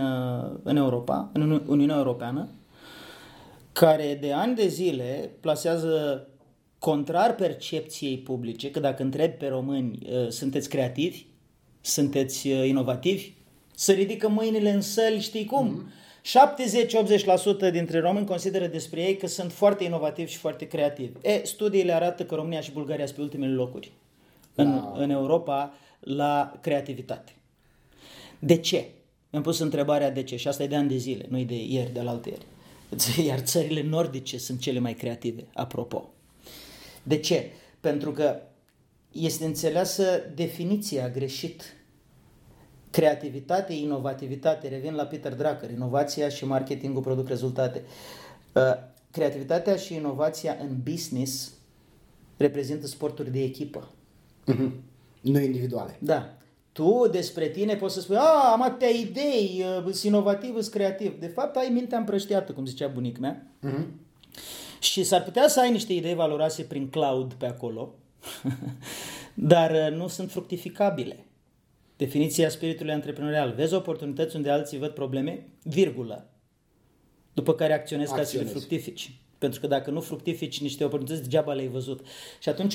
[0.62, 2.48] în Europa, în Uniunea Europeană,
[3.72, 6.26] care de ani de zile plasează
[6.78, 11.26] contrar percepției publice, că dacă întrebi pe români, uh, sunteți creativi,
[11.86, 13.32] sunteți uh, inovativi,
[13.74, 15.90] să ridică mâinile în săli, știi cum?
[15.90, 16.04] Mm-hmm.
[17.68, 21.12] 70-80% dintre români consideră despre ei că sunt foarte inovativi și foarte creativi.
[21.22, 23.92] E, studiile arată că România și Bulgaria sunt pe ultimele locuri
[24.54, 27.32] în, în Europa la creativitate.
[28.38, 28.88] De ce?
[29.30, 31.64] Mi-am pus întrebarea de ce și asta e de ani de zile, nu e de
[31.64, 32.46] ieri, de la alte ieri.
[33.28, 36.10] Iar țările nordice sunt cele mai creative, apropo.
[37.02, 37.50] De ce?
[37.80, 38.40] Pentru că
[39.12, 41.75] este înțeleasă definiția greșit.
[42.96, 47.82] Creativitate, inovativitate, revin la Peter Drucker, inovația și marketingul produc rezultate.
[48.52, 48.62] Uh,
[49.10, 51.52] creativitatea și inovația în business
[52.36, 53.90] reprezintă sporturi de echipă.
[54.52, 54.70] Mm-hmm.
[55.20, 55.96] Nu individuale.
[55.98, 56.34] Da.
[56.72, 61.20] Tu despre tine poți să spui, a, am atâtea idei, uh, sunt inovativ, sunt creativ.
[61.20, 63.46] De fapt, ai mintea împrăștiată, cum zicea bunica mea.
[63.62, 63.86] Mm-hmm.
[64.80, 67.94] Și s-ar putea să ai niște idei valoroase prin cloud pe acolo,
[69.34, 71.25] dar uh, nu sunt fructificabile.
[71.96, 73.52] Definiția spiritului antreprenorial.
[73.56, 76.30] Vezi oportunități unde alții văd probleme, virgulă.
[77.32, 79.20] După care acționezi ca să le fructifici.
[79.38, 82.06] Pentru că dacă nu fructifici niște oportunități, degeaba le-ai văzut.
[82.40, 82.74] Și atunci,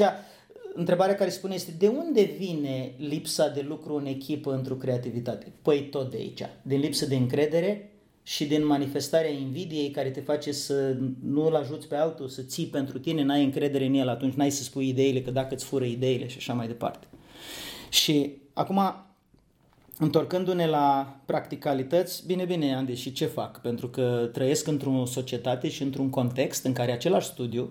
[0.74, 5.52] întrebarea care spune este de unde vine lipsa de lucru în echipă într-o creativitate?
[5.62, 6.42] Păi tot de aici.
[6.62, 7.92] Din lipsă de încredere
[8.24, 13.00] și din manifestarea invidiei care te face să nu-l ajuți pe altul, să ții pentru
[13.00, 16.28] tine, n-ai încredere în el, atunci n-ai să spui ideile, că dacă îți fură ideile
[16.28, 17.08] și așa mai departe.
[17.90, 18.80] Și acum,
[20.02, 23.62] întorcându-ne la practicalități, bine, bine, Andy, și ce fac?
[23.62, 27.70] Pentru că trăiesc într-o societate și într-un context în care același studiu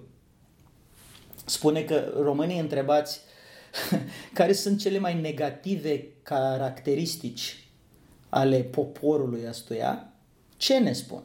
[1.45, 3.21] spune că românii întrebați
[4.39, 7.69] care sunt cele mai negative caracteristici
[8.29, 10.13] ale poporului astuia,
[10.57, 11.23] ce ne spun?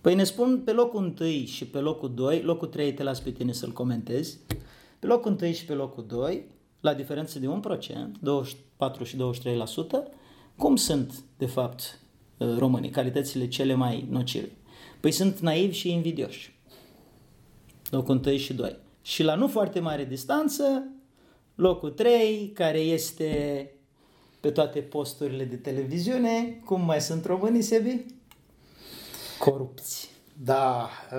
[0.00, 3.30] Păi ne spun pe locul 1 și pe locul 2, locul 3 te las pe
[3.30, 4.38] tine să-l comentezi,
[4.98, 6.44] pe locul 1 și pe locul 2,
[6.84, 7.50] la diferență de 1%,
[8.20, 9.20] 24 și 23%,
[10.56, 12.00] cum sunt, de fapt,
[12.38, 14.52] uh, românii, calitățile cele mai nocive?
[15.00, 16.58] Păi sunt naivi și invidioși.
[17.90, 18.76] Locul 1 și 2.
[19.02, 20.88] Și la nu foarte mare distanță,
[21.54, 23.70] locul 3, care este
[24.40, 28.04] pe toate posturile de televiziune, cum mai sunt românii, Sebi?
[29.38, 30.13] Corupți.
[30.42, 31.18] Da, ă,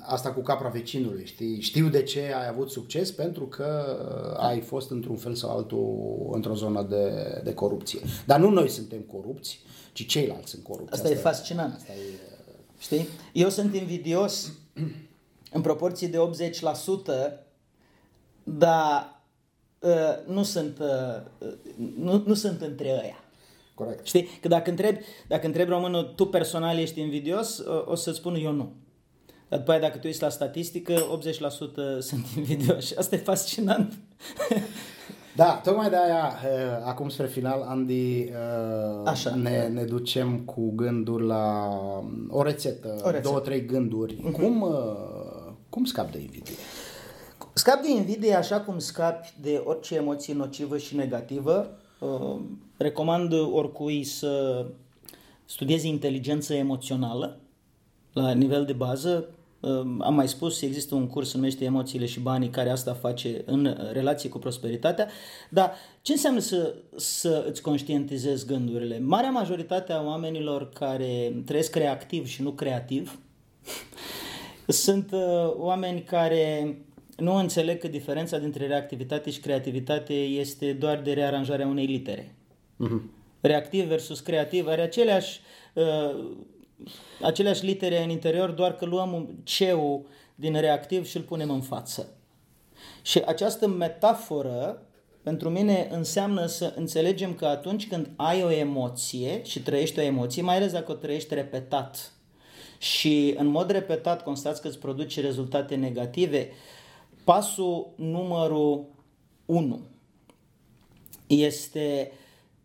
[0.00, 1.60] asta cu capra vecinului, știi?
[1.60, 3.96] Știu de ce ai avut succes, pentru că
[4.38, 8.00] ai fost într-un fel sau altul într-o zonă de, de corupție.
[8.26, 9.60] Dar nu noi suntem corupți,
[9.92, 10.92] ci ceilalți sunt corupți.
[10.92, 11.74] Asta, asta e fascinant.
[11.74, 11.96] Asta e...
[12.78, 13.08] Știi?
[13.32, 14.52] Eu sunt invidios
[15.52, 17.32] în proporție de 80%,
[18.42, 19.22] dar
[19.78, 21.48] uh, nu, sunt, uh,
[21.98, 23.24] nu, nu sunt între ăia.
[23.76, 24.06] Corect.
[24.06, 24.28] Știi?
[24.40, 28.52] Că dacă întrebi, dacă întrebi românul, tu personal ești invidios, o, o să-ți spun eu
[28.52, 28.72] nu.
[29.48, 31.18] Dar după aia, dacă tu ești la statistică,
[31.98, 32.98] 80% sunt invidioși.
[32.98, 33.92] Asta e fascinant.
[35.36, 39.34] Da, tocmai de aia, uh, acum spre final, Andy, uh, Așa.
[39.34, 41.68] Ne, ne ducem cu gândul la
[42.28, 43.28] o rețetă, o rețetă.
[43.28, 44.14] două, trei gânduri.
[44.14, 44.32] Uh-huh.
[44.32, 46.54] Cum, uh, cum scapi de invidie?
[47.52, 51.70] Scap de invidie așa cum scapi de orice emoție nocivă și negativă.
[52.76, 54.66] Uh, recomand oricui să
[55.44, 57.40] studieze inteligență emoțională
[58.12, 59.28] la nivel de bază.
[59.60, 63.90] Uh, am mai spus, există un curs numește Emoțiile și banii care asta face în
[63.92, 65.08] relație cu prosperitatea,
[65.50, 68.98] dar ce înseamnă să, să îți conștientizezi gândurile?
[68.98, 73.18] Marea majoritate a oamenilor care trăiesc reactiv și nu creativ
[74.66, 76.76] sunt uh, oameni care
[77.16, 82.35] nu înțeleg că diferența dintre reactivitate și creativitate este doar de rearanjarea unei litere.
[82.84, 83.00] Uh-huh.
[83.40, 85.40] Reactiv versus creativ are aceleași,
[85.74, 86.24] uh,
[87.22, 92.16] aceleași litere în interior, doar că luăm ceu din reactiv și îl punem în față.
[93.02, 94.86] Și această metaforă
[95.22, 100.42] pentru mine înseamnă să înțelegem că atunci când ai o emoție și trăiești o emoție,
[100.42, 102.12] mai ales dacă o trăiești repetat
[102.78, 106.50] și în mod repetat constați că îți produce rezultate negative,
[107.24, 108.86] pasul numărul
[109.46, 109.80] 1
[111.26, 112.12] este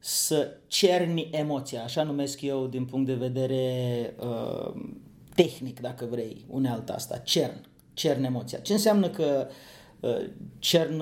[0.04, 4.74] să cerni emoția, așa numesc eu din punct de vedere uh,
[5.36, 8.60] tehnic, dacă vrei, unealta asta, cern, cern emoția.
[8.60, 9.48] Ce înseamnă că
[10.00, 11.00] uh, cern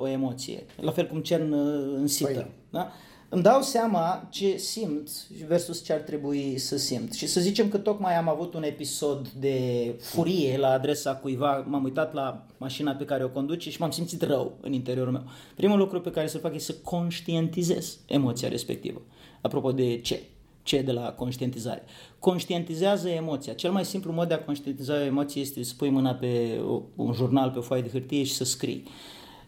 [0.00, 0.64] o emoție?
[0.80, 1.52] La fel cum cern
[1.94, 2.32] în sită.
[2.32, 2.50] Păi.
[2.70, 2.92] Da?
[3.32, 7.12] Îmi dau seama ce simt versus ce ar trebui să simt.
[7.12, 11.84] Și să zicem că tocmai am avut un episod de furie la adresa cuiva, m-am
[11.84, 15.22] uitat la mașina pe care o conduce și m-am simțit rău în interiorul meu.
[15.54, 19.02] Primul lucru pe care să fac este să conștientizez emoția respectivă.
[19.40, 20.22] Apropo de ce?
[20.62, 21.82] Ce de la conștientizare?
[22.18, 23.52] Conștientizează emoția.
[23.52, 26.60] Cel mai simplu mod de a conștientiza o emoție este să pui mâna pe
[26.96, 28.84] un jurnal, pe o foaie de hârtie și să scrii.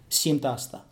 [0.06, 0.86] Simt asta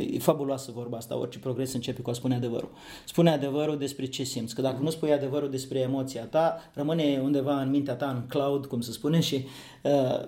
[0.00, 2.70] E fabuloasă vorba asta, orice progres începe cu a spune adevărul.
[3.04, 7.60] Spune adevărul despre ce simți, că dacă nu spui adevărul despre emoția ta, rămâne undeva
[7.60, 9.46] în mintea ta, în cloud, cum se spune, și
[9.82, 10.20] uh,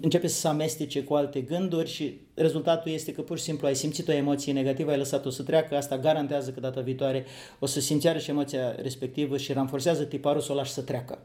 [0.00, 3.74] începe să se amestece cu alte gânduri și rezultatul este că pur și simplu ai
[3.74, 7.24] simțit o emoție negativă, ai lăsat-o să treacă, asta garantează că data viitoare
[7.58, 11.18] o să simți iarăși emoția respectivă și ranforsează tiparul să o lași să treacă.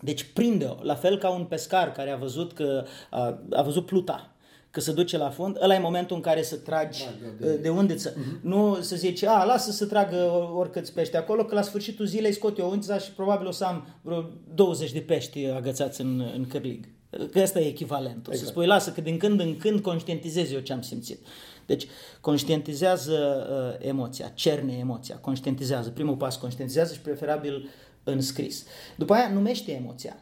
[0.00, 4.32] Deci prinde-o, la fel ca un pescar care a văzut că a, a văzut pluta
[4.70, 7.04] că se duce la fund, ăla e momentul în care să tragi
[7.40, 8.12] de, de undiță.
[8.12, 8.40] Uh-huh.
[8.40, 12.58] Nu să zici, a, lasă să tragă oricâți pești acolo, că la sfârșitul zilei scot
[12.58, 16.88] eu undița și probabil o să am vreo 20 de pești agățați în, în cărlig.
[17.32, 18.32] Că asta e echivalentul.
[18.32, 18.38] Exact.
[18.38, 21.26] Să spui, lasă că din când în când conștientizezi eu ce am simțit.
[21.66, 21.86] Deci,
[22.20, 25.90] conștientizează uh, emoția, cerne emoția, conștientizează.
[25.90, 27.68] Primul pas, conștientizează și preferabil
[28.04, 28.64] în scris.
[28.96, 30.16] După aia, numește emoția.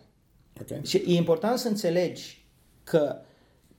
[0.61, 0.80] Okay.
[0.84, 2.44] Și e important să înțelegi
[2.84, 3.16] că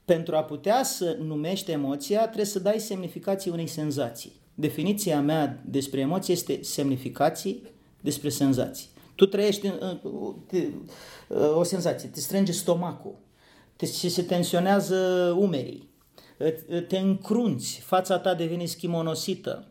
[0.08, 4.32] pentru a putea să numești emoția, trebuie să dai semnificație unei senzații.
[4.54, 7.62] Definiția mea despre emoție este semnificații
[8.00, 8.88] despre senzații.
[9.14, 9.72] Tu trăiești
[11.54, 13.14] o senzație, te strânge stomacul,
[13.76, 14.96] te, se tensionează
[15.38, 15.88] umerii,
[16.88, 19.66] te încrunți, fața ta devine schimonosită,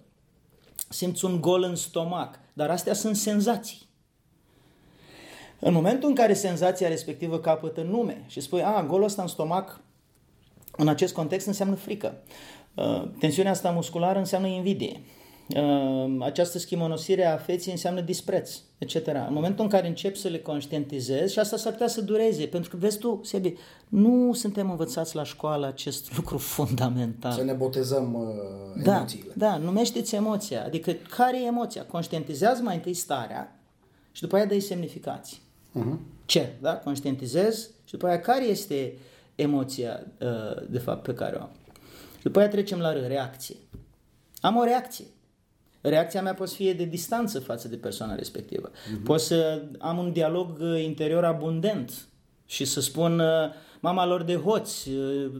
[0.90, 3.88] simți un gol în stomac, dar astea sunt senzații.
[5.60, 9.86] În momentul în care senzația respectivă capătă nume și spui, a, golul ăsta în stomac
[10.78, 12.18] în acest context înseamnă frică.
[12.74, 15.00] Uh, tensiunea asta musculară înseamnă invidie.
[15.56, 19.08] Uh, această schimonosire a feții înseamnă dispreț, etc.
[19.08, 22.70] În momentul în care încep să le conștientizezi, și asta s-ar putea să dureze, pentru
[22.70, 23.54] că vezi tu, Sebi,
[23.88, 27.32] nu suntem învățați la școală acest lucru fundamental.
[27.32, 29.34] Să ne botezăm uh, da, emoțiile.
[29.36, 30.64] Da, numește-ți emoția.
[30.66, 31.86] Adică care e emoția?
[31.86, 33.60] Conștientizează mai întâi starea
[34.12, 35.38] și după aia dai semnificații.
[35.80, 35.98] Uh-huh.
[36.26, 36.54] Ce?
[36.62, 36.78] Da?
[36.78, 39.00] Conștientizez și după aia care este uh,
[39.38, 41.52] emoția, uh, de fapt, pe care o am.
[42.18, 43.56] Și după aia trecem la reacție.
[44.42, 45.06] Am o reacție.
[45.82, 48.70] Reacția mea poate fi de distanță față de persoana respectivă.
[48.72, 49.04] Uh-huh.
[49.04, 52.08] Pot să am un dialog uh, interior abundent
[52.46, 53.26] și să spun uh,
[53.80, 54.90] mama lor de hoți,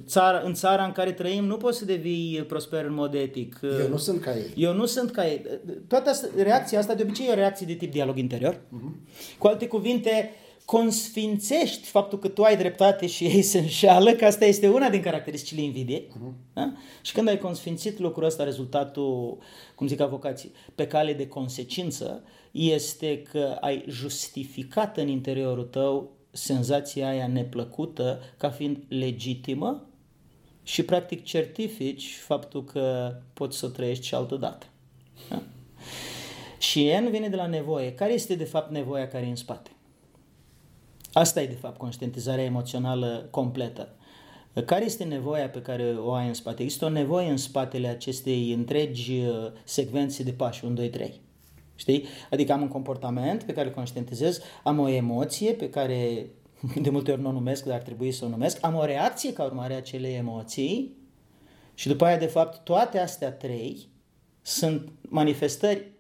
[0.06, 3.60] țara, în țara în care trăim nu poți să devii prosper în mod etic.
[3.62, 4.54] Eu nu sunt ca ei.
[4.56, 5.46] Eu nu sunt ca ei.
[5.88, 8.56] Toată asta, reacția asta de obicei e o reacție de tip dialog interior.
[8.56, 9.18] Uh-huh.
[9.38, 10.32] Cu alte cuvinte,
[10.68, 15.02] consfințești faptul că tu ai dreptate și ei se înșeală, că asta este una din
[15.02, 16.08] caracteristicile invidiei.
[16.08, 16.54] Uh-huh.
[16.54, 16.74] Da?
[17.02, 19.38] Și când ai consfințit lucrul ăsta, rezultatul,
[19.76, 27.08] cum zic avocații, pe cale de consecință, este că ai justificat în interiorul tău senzația
[27.10, 29.88] aia neplăcută ca fiind legitimă
[30.64, 34.66] și practic certifici faptul că poți să o trăiești și altă dată.
[35.30, 35.42] Da?
[36.58, 37.94] Și N vine de la nevoie.
[37.94, 39.72] Care este de fapt nevoia care e în spate?
[41.18, 43.90] Asta e, de fapt, conștientizarea emoțională completă.
[44.66, 46.64] Care este nevoia pe care o ai în spate?
[46.64, 51.22] Există o nevoie în spatele acestei întregi uh, secvențe de pași 1, 2, 3.
[51.76, 52.06] Știi?
[52.32, 56.26] Adică am un comportament pe care îl conștientizez, am o emoție pe care
[56.82, 59.34] de multe ori nu o numesc, dar ar trebui să o numesc, am o reacție
[59.34, 60.98] ca urmare a acelei emoții
[61.74, 63.90] și după aia, de fapt, toate astea trei
[64.42, 65.92] sunt manifestări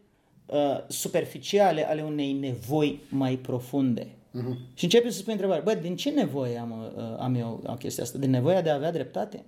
[0.45, 0.57] uh,
[0.88, 4.18] superficiale ale unei nevoi mai profunde.
[4.38, 4.73] Uh-huh.
[4.73, 8.03] Și începe să spui întrebare, bă, din ce nevoie am, uh, am eu o chestia
[8.03, 8.17] asta?
[8.17, 9.43] Din nevoia de a avea dreptate?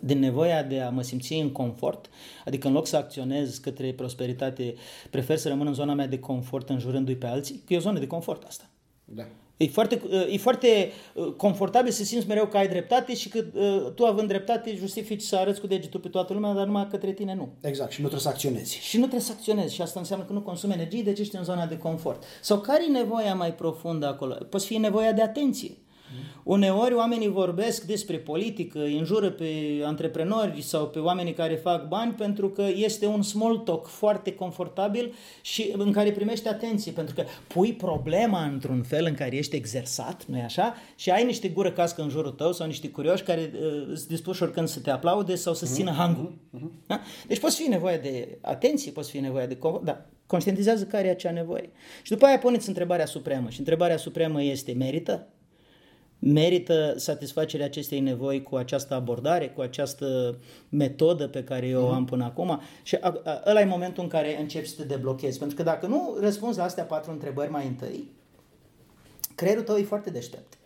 [0.00, 2.10] Din nevoia de a mă simți în confort?
[2.44, 4.74] Adică în loc să acționez către prosperitate,
[5.10, 7.62] prefer să rămân în zona mea de confort înjurându-i pe alții?
[7.66, 8.70] Că e o zonă de confort asta.
[9.04, 9.26] Da.
[9.62, 13.92] E foarte, e foarte uh, confortabil să simți mereu că ai dreptate și că uh,
[13.94, 17.34] tu având dreptate justifici să arăți cu degetul pe toată lumea, dar numai către tine
[17.34, 17.52] nu.
[17.60, 18.78] Exact, și nu trebuie să acționezi.
[18.78, 21.44] Și nu trebuie să acționezi și asta înseamnă că nu consumi energie, deci ești în
[21.44, 22.22] zona de confort.
[22.40, 24.34] Sau care e nevoia mai profundă acolo?
[24.34, 25.76] Poți fi nevoia de atenție.
[26.42, 29.50] Uneori oamenii vorbesc despre politică, înjură pe
[29.84, 35.14] antreprenori sau pe oamenii care fac bani pentru că este un small talk foarte confortabil
[35.40, 40.24] și în care primești atenție, pentru că pui problema într-un fel în care ești exersat,
[40.26, 40.74] nu-i așa?
[40.96, 44.42] Și ai niște gură cască în jurul tău sau niște curioși care uh, sunt dispuși
[44.42, 46.32] oricând să te aplaude sau să țină hangul.
[46.32, 46.86] Uh-huh.
[46.86, 47.00] Da?
[47.26, 49.58] Deci poți fi nevoie de atenție, poți fi nevoie de...
[49.82, 51.70] Da, conștientizează care e acea nevoie.
[52.02, 53.48] Și după aia puneți întrebarea supremă.
[53.48, 55.28] Și întrebarea supremă este, merită?
[56.24, 62.04] Merită satisfacerea acestei nevoi cu această abordare, cu această metodă pe care eu o am
[62.04, 62.98] până acum și
[63.46, 65.38] ăla e momentul în care începi să te deblochezi.
[65.38, 68.10] Pentru că dacă nu răspunzi la astea patru întrebări mai întâi,
[69.34, 70.58] creierul tău e foarte deștept.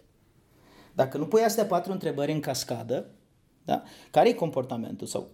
[0.92, 3.06] Dacă nu pui astea patru întrebări în cascadă,
[3.64, 3.82] da?
[4.10, 5.28] care e comportamentul sau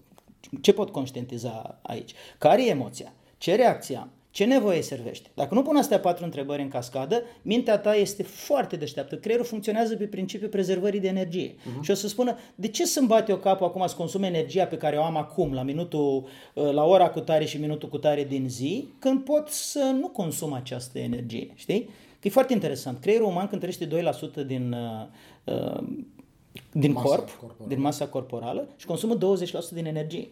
[0.61, 2.13] ce pot conștientiza aici?
[2.39, 3.13] Care e emoția?
[3.39, 4.11] Ce reacție am?
[4.33, 5.31] Ce nevoie servește?
[5.35, 9.17] Dacă nu pun astea patru întrebări în cascadă, mintea ta este foarte deșteaptă.
[9.17, 11.55] Creierul funcționează pe principiul prezervării de energie.
[11.55, 11.81] Uh-huh.
[11.81, 14.77] Și o să spună, de ce să-mi bat eu capul acum să consum energia pe
[14.77, 18.49] care o am acum, la minutul, la ora cu tare și minutul cu tare din
[18.49, 21.89] zi, când pot să nu consum această energie, știi?
[22.21, 23.01] Că e foarte interesant.
[23.01, 23.87] Creierul uman când trăiește
[24.43, 25.83] 2% din, uh, uh,
[26.73, 27.69] din masa corp, corporală.
[27.69, 29.19] din masa corporală și consumă 20%
[29.73, 30.29] din energie.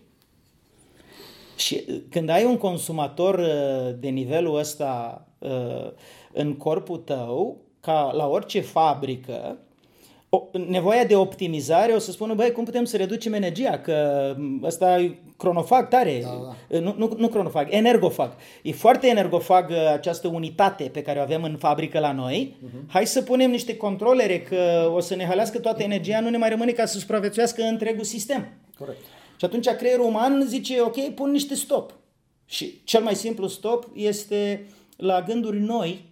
[1.61, 5.91] Și uh, când ai un consumator uh, de nivelul ăsta uh,
[6.33, 9.59] în corpul tău, ca la orice fabrică,
[10.29, 13.79] o, nevoia de optimizare o să spună, băi, cum putem să reducem energia?
[13.79, 16.79] Că ăsta e cronofag tare, da, da.
[16.79, 18.33] Nu, nu, nu cronofag, energofag.
[18.63, 22.57] E foarte energofag această unitate pe care o avem în fabrică la noi.
[22.57, 22.87] Uh-huh.
[22.89, 26.49] Hai să punem niște controlere că o să ne halească toată energia, nu ne mai
[26.49, 28.49] rămâne ca să supraviețuiască întregul sistem.
[28.79, 29.01] Corect.
[29.41, 31.95] Și atunci creierul uman zice, ok, pun niște stop.
[32.45, 34.67] Și cel mai simplu stop este
[34.97, 36.05] la gânduri noi,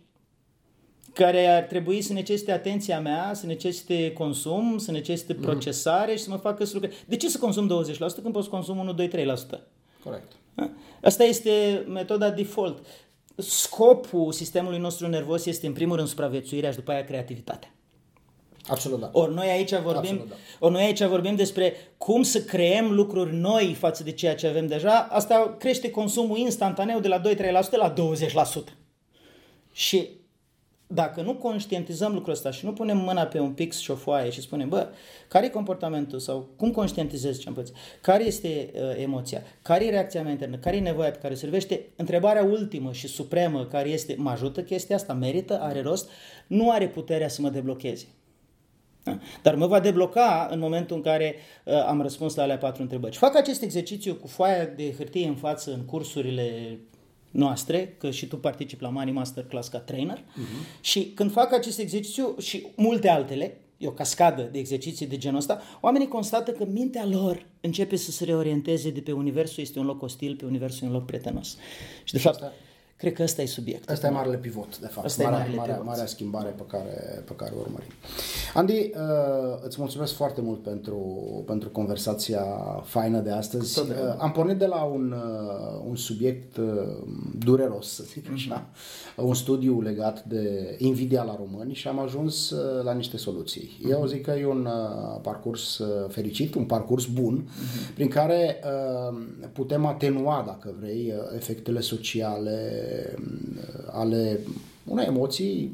[1.12, 5.41] care ar trebui să necesite atenția mea, să necesite consum, să necesite mm.
[5.41, 6.93] procesare și să mă facă să lucrez.
[7.07, 9.12] De ce să consum 20% când pot să consum 1, 2, 3%?
[10.05, 10.33] Corect.
[11.03, 12.87] Asta este metoda default.
[13.37, 17.72] Scopul sistemului nostru nervos este în primul rând supraviețuirea și după aia creativitatea.
[18.69, 19.11] Absolut, da.
[19.12, 20.35] Ori noi aici vorbim, Absolut, da.
[20.59, 24.66] ori noi aici vorbim despre cum să creăm lucruri noi față de ceea ce avem
[24.66, 25.09] deja.
[25.11, 27.23] Asta crește consumul instantaneu de la 2-3%
[27.71, 28.73] la 20%.
[29.73, 30.09] Și
[30.91, 34.31] dacă nu conștientizăm lucrul ăsta și nu punem mâna pe un pix și o foaie
[34.31, 34.89] și spunem, bă,
[35.29, 37.64] care e comportamentul sau cum conștientizezi ce am
[38.01, 39.43] Care este uh, emoția?
[39.62, 40.57] Care e reacția mea internă?
[40.57, 41.87] Care e nevoia pe care o servește?
[41.97, 45.12] Întrebarea ultimă și supremă care este, mă ajută chestia asta?
[45.12, 45.61] Merită?
[45.61, 46.11] Are rost?
[46.47, 48.07] Nu are puterea să mă deblocheze.
[49.09, 49.18] Da?
[49.42, 51.34] Dar mă va debloca în momentul în care
[51.64, 53.16] uh, am răspuns la alea patru întrebări.
[53.16, 56.78] Fac acest exercițiu cu foaia de hârtie în față în cursurile
[57.30, 60.80] noastre, că și tu participi la Money Masterclass ca trainer uh-huh.
[60.80, 65.38] și când fac acest exercițiu și multe altele, e o cascadă de exerciții de genul
[65.38, 69.86] ăsta, oamenii constată că mintea lor începe să se reorienteze de pe universul este un
[69.86, 71.56] loc ostil, pe universul un loc prietenos.
[72.04, 72.52] Și de fapt,
[72.99, 73.94] Cred că ăsta e subiectul.
[73.94, 75.07] Ăsta e marele pivot, de fapt.
[75.07, 77.88] Asta marea, e marea, marea schimbare pe care, pe care o urmărim.
[78.55, 80.99] Andy, uh, îți mulțumesc foarte mult pentru,
[81.46, 82.42] pentru conversația
[82.84, 83.80] faină de astăzi.
[83.80, 83.86] Uh,
[84.18, 86.66] am pornit de la un, uh, un subiect uh,
[87.38, 89.16] dureros, să zic așa, mm-hmm.
[89.16, 93.70] un studiu legat de invidia la români și am ajuns uh, la niște soluții.
[93.70, 93.90] Mm-hmm.
[93.90, 97.94] Eu zic că e un uh, parcurs uh, fericit, un parcurs bun, mm-hmm.
[97.94, 99.18] prin care uh,
[99.53, 102.86] putem atenua, dacă vrei, uh, efectele sociale
[103.91, 104.41] ale
[104.84, 105.72] unei emoții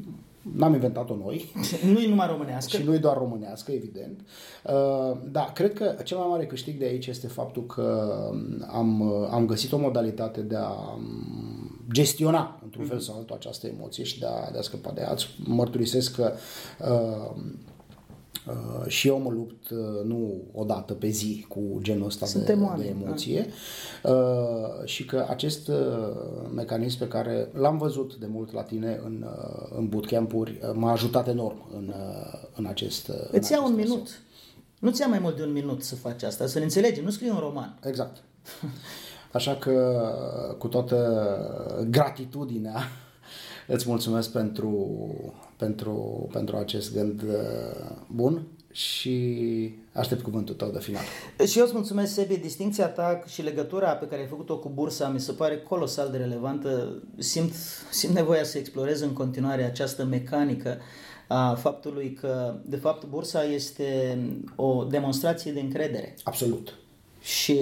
[0.53, 1.53] N-am inventat-o noi.
[1.93, 2.77] nu e numai românească.
[2.77, 4.21] Și nu e doar românească, evident.
[4.65, 8.19] Uh, da, cred că cel mai mare câștig de aici este faptul că
[8.67, 10.99] am, am găsit o modalitate de a
[11.93, 15.15] gestiona, într-un fel sau altul, această emoție și de a, de a scăpa de ea.
[15.45, 16.33] Mărturisesc că
[16.91, 17.37] uh,
[18.47, 22.59] Uh, și eu mă lupt uh, nu o dată pe zi cu genul ăsta de,
[22.77, 23.47] de emoție
[24.03, 25.75] uh, și că acest uh,
[26.55, 30.93] mecanism pe care l-am văzut de mult la tine în, uh, în bootcamp-uri uh, m-a
[30.93, 34.21] ajutat enorm în, uh, în acest uh, Îți ia un minut.
[34.79, 37.31] Nu-ți ia mai mult de un minut să faci asta, să ne înțelegem, nu scrii
[37.31, 37.79] un roman.
[37.85, 38.23] Exact.
[39.33, 40.03] Așa că
[40.59, 42.81] cu toată gratitudinea
[43.67, 44.99] îți mulțumesc pentru,
[45.57, 51.03] pentru, pentru acest gând uh, bun și aștept cuvântul tău de final.
[51.47, 55.09] Și eu îți mulțumesc, Sebi, distinția ta și legătura pe care ai făcut-o cu bursa
[55.09, 57.03] mi se pare colosal de relevantă.
[57.19, 57.53] Simt,
[57.91, 60.79] simt nevoia să explorez în continuare această mecanică
[61.27, 64.19] a faptului că, de fapt, bursa este
[64.57, 66.15] o demonstrație de încredere.
[66.23, 66.75] Absolut.
[67.21, 67.59] Și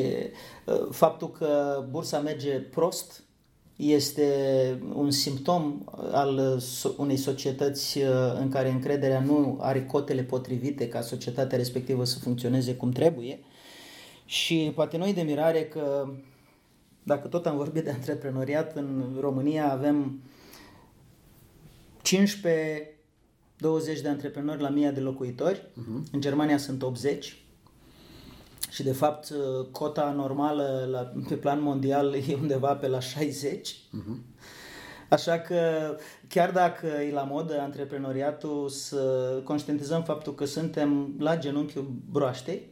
[0.66, 3.22] uh, faptul că bursa merge prost
[3.76, 4.28] este
[4.94, 6.60] un simptom al
[6.96, 8.06] unei societăți uh,
[8.40, 13.38] în care încrederea nu are cotele potrivite ca societatea respectivă să funcționeze cum trebuie.
[14.24, 16.08] Și poate nu de mirare că
[17.02, 20.20] dacă tot am vorbit de antreprenoriat, în România avem
[22.02, 22.90] 15
[23.56, 26.12] 20 de antreprenori la 1000 de locuitori, uh-huh.
[26.12, 27.41] în Germania sunt 80
[28.72, 33.72] și de fapt uh, cota normală la, pe plan mondial e undeva pe la 60.
[33.72, 33.90] Uh-huh.
[33.90, 34.24] Mhm.
[35.08, 35.60] Așa că
[36.28, 39.00] chiar dacă e la modă antreprenoriatul să
[39.44, 42.70] conștientizăm faptul că suntem la genunchiul broaștei,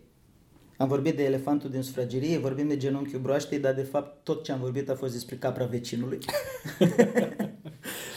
[0.76, 4.53] am vorbit de elefantul din sufragerie, vorbim de genunchiul broaștei, dar de fapt tot ce
[4.53, 6.18] am vorbit a fost despre capra vecinului.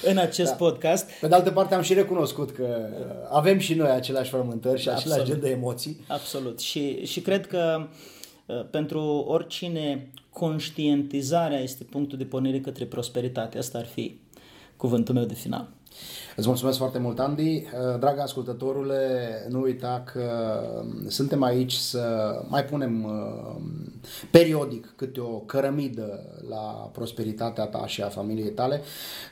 [0.06, 0.56] în acest da.
[0.56, 1.10] podcast.
[1.22, 2.89] Pe de altă parte am și recunoscut că
[3.30, 5.12] avem și noi aceleași frământări și Absolut.
[5.12, 6.06] același gen de emoții.
[6.08, 6.60] Absolut.
[6.60, 7.88] Și, și cred că
[8.45, 13.58] uh, pentru oricine conștientizarea este punctul de pornire către prosperitate.
[13.58, 14.20] Asta ar fi
[14.78, 15.68] cuvântul meu de final.
[16.36, 17.64] Îți mulțumesc foarte mult, Andy.
[18.00, 20.24] Dragă ascultătorule, nu uita că
[21.08, 23.62] suntem aici să mai punem uh,
[24.32, 28.82] periodic câte o cărămidă la prosperitatea ta și a familiei tale.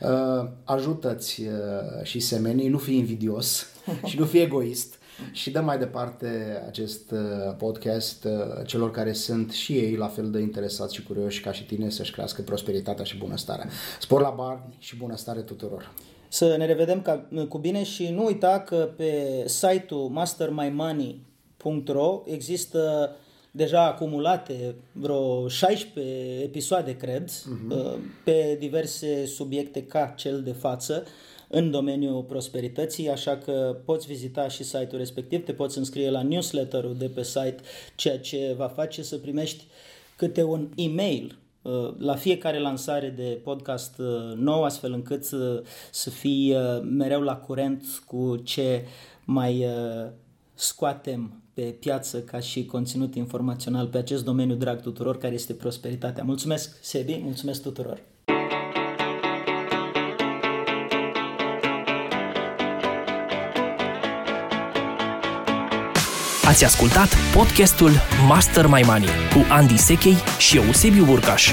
[0.01, 3.67] Uh, ajută-ți uh, și semenii, nu fi invidios
[4.09, 4.99] și nu fi egoist
[5.31, 7.13] și dă mai departe acest
[7.57, 8.27] podcast
[8.65, 12.11] celor care sunt și ei la fel de interesați și curioși ca și tine să-și
[12.11, 13.69] crească prosperitatea și bunăstarea.
[13.99, 15.91] Spor la bani și bunăstare tuturor!
[16.33, 23.15] Să ne revedem ca, cu bine și nu uita că pe site-ul mastermymoney.ro există
[23.51, 27.97] deja acumulate vreo 16 episoade, cred, uh-huh.
[28.23, 31.03] pe diverse subiecte ca cel de față
[31.47, 36.95] în domeniul prosperității, așa că poți vizita și site-ul respectiv, te poți înscrie la newsletter-ul
[36.97, 37.57] de pe site,
[37.95, 39.63] ceea ce va face să primești
[40.15, 41.40] câte un e-mail Uh,
[41.97, 45.23] la fiecare lansare de podcast uh, nou, astfel încât
[45.91, 48.85] să fii uh, mereu la curent cu ce
[49.25, 49.65] mai
[50.53, 56.23] scoatem pe piață ca și conținut informațional pe acest domeniu drag tuturor, care este prosperitatea.
[56.23, 58.10] Mulțumesc, Sebi, mulțumesc tuturor!
[66.51, 67.91] Ați ascultat podcastul
[68.27, 71.51] Master My Money cu Andy Sechei și Eusebiu Burcaș.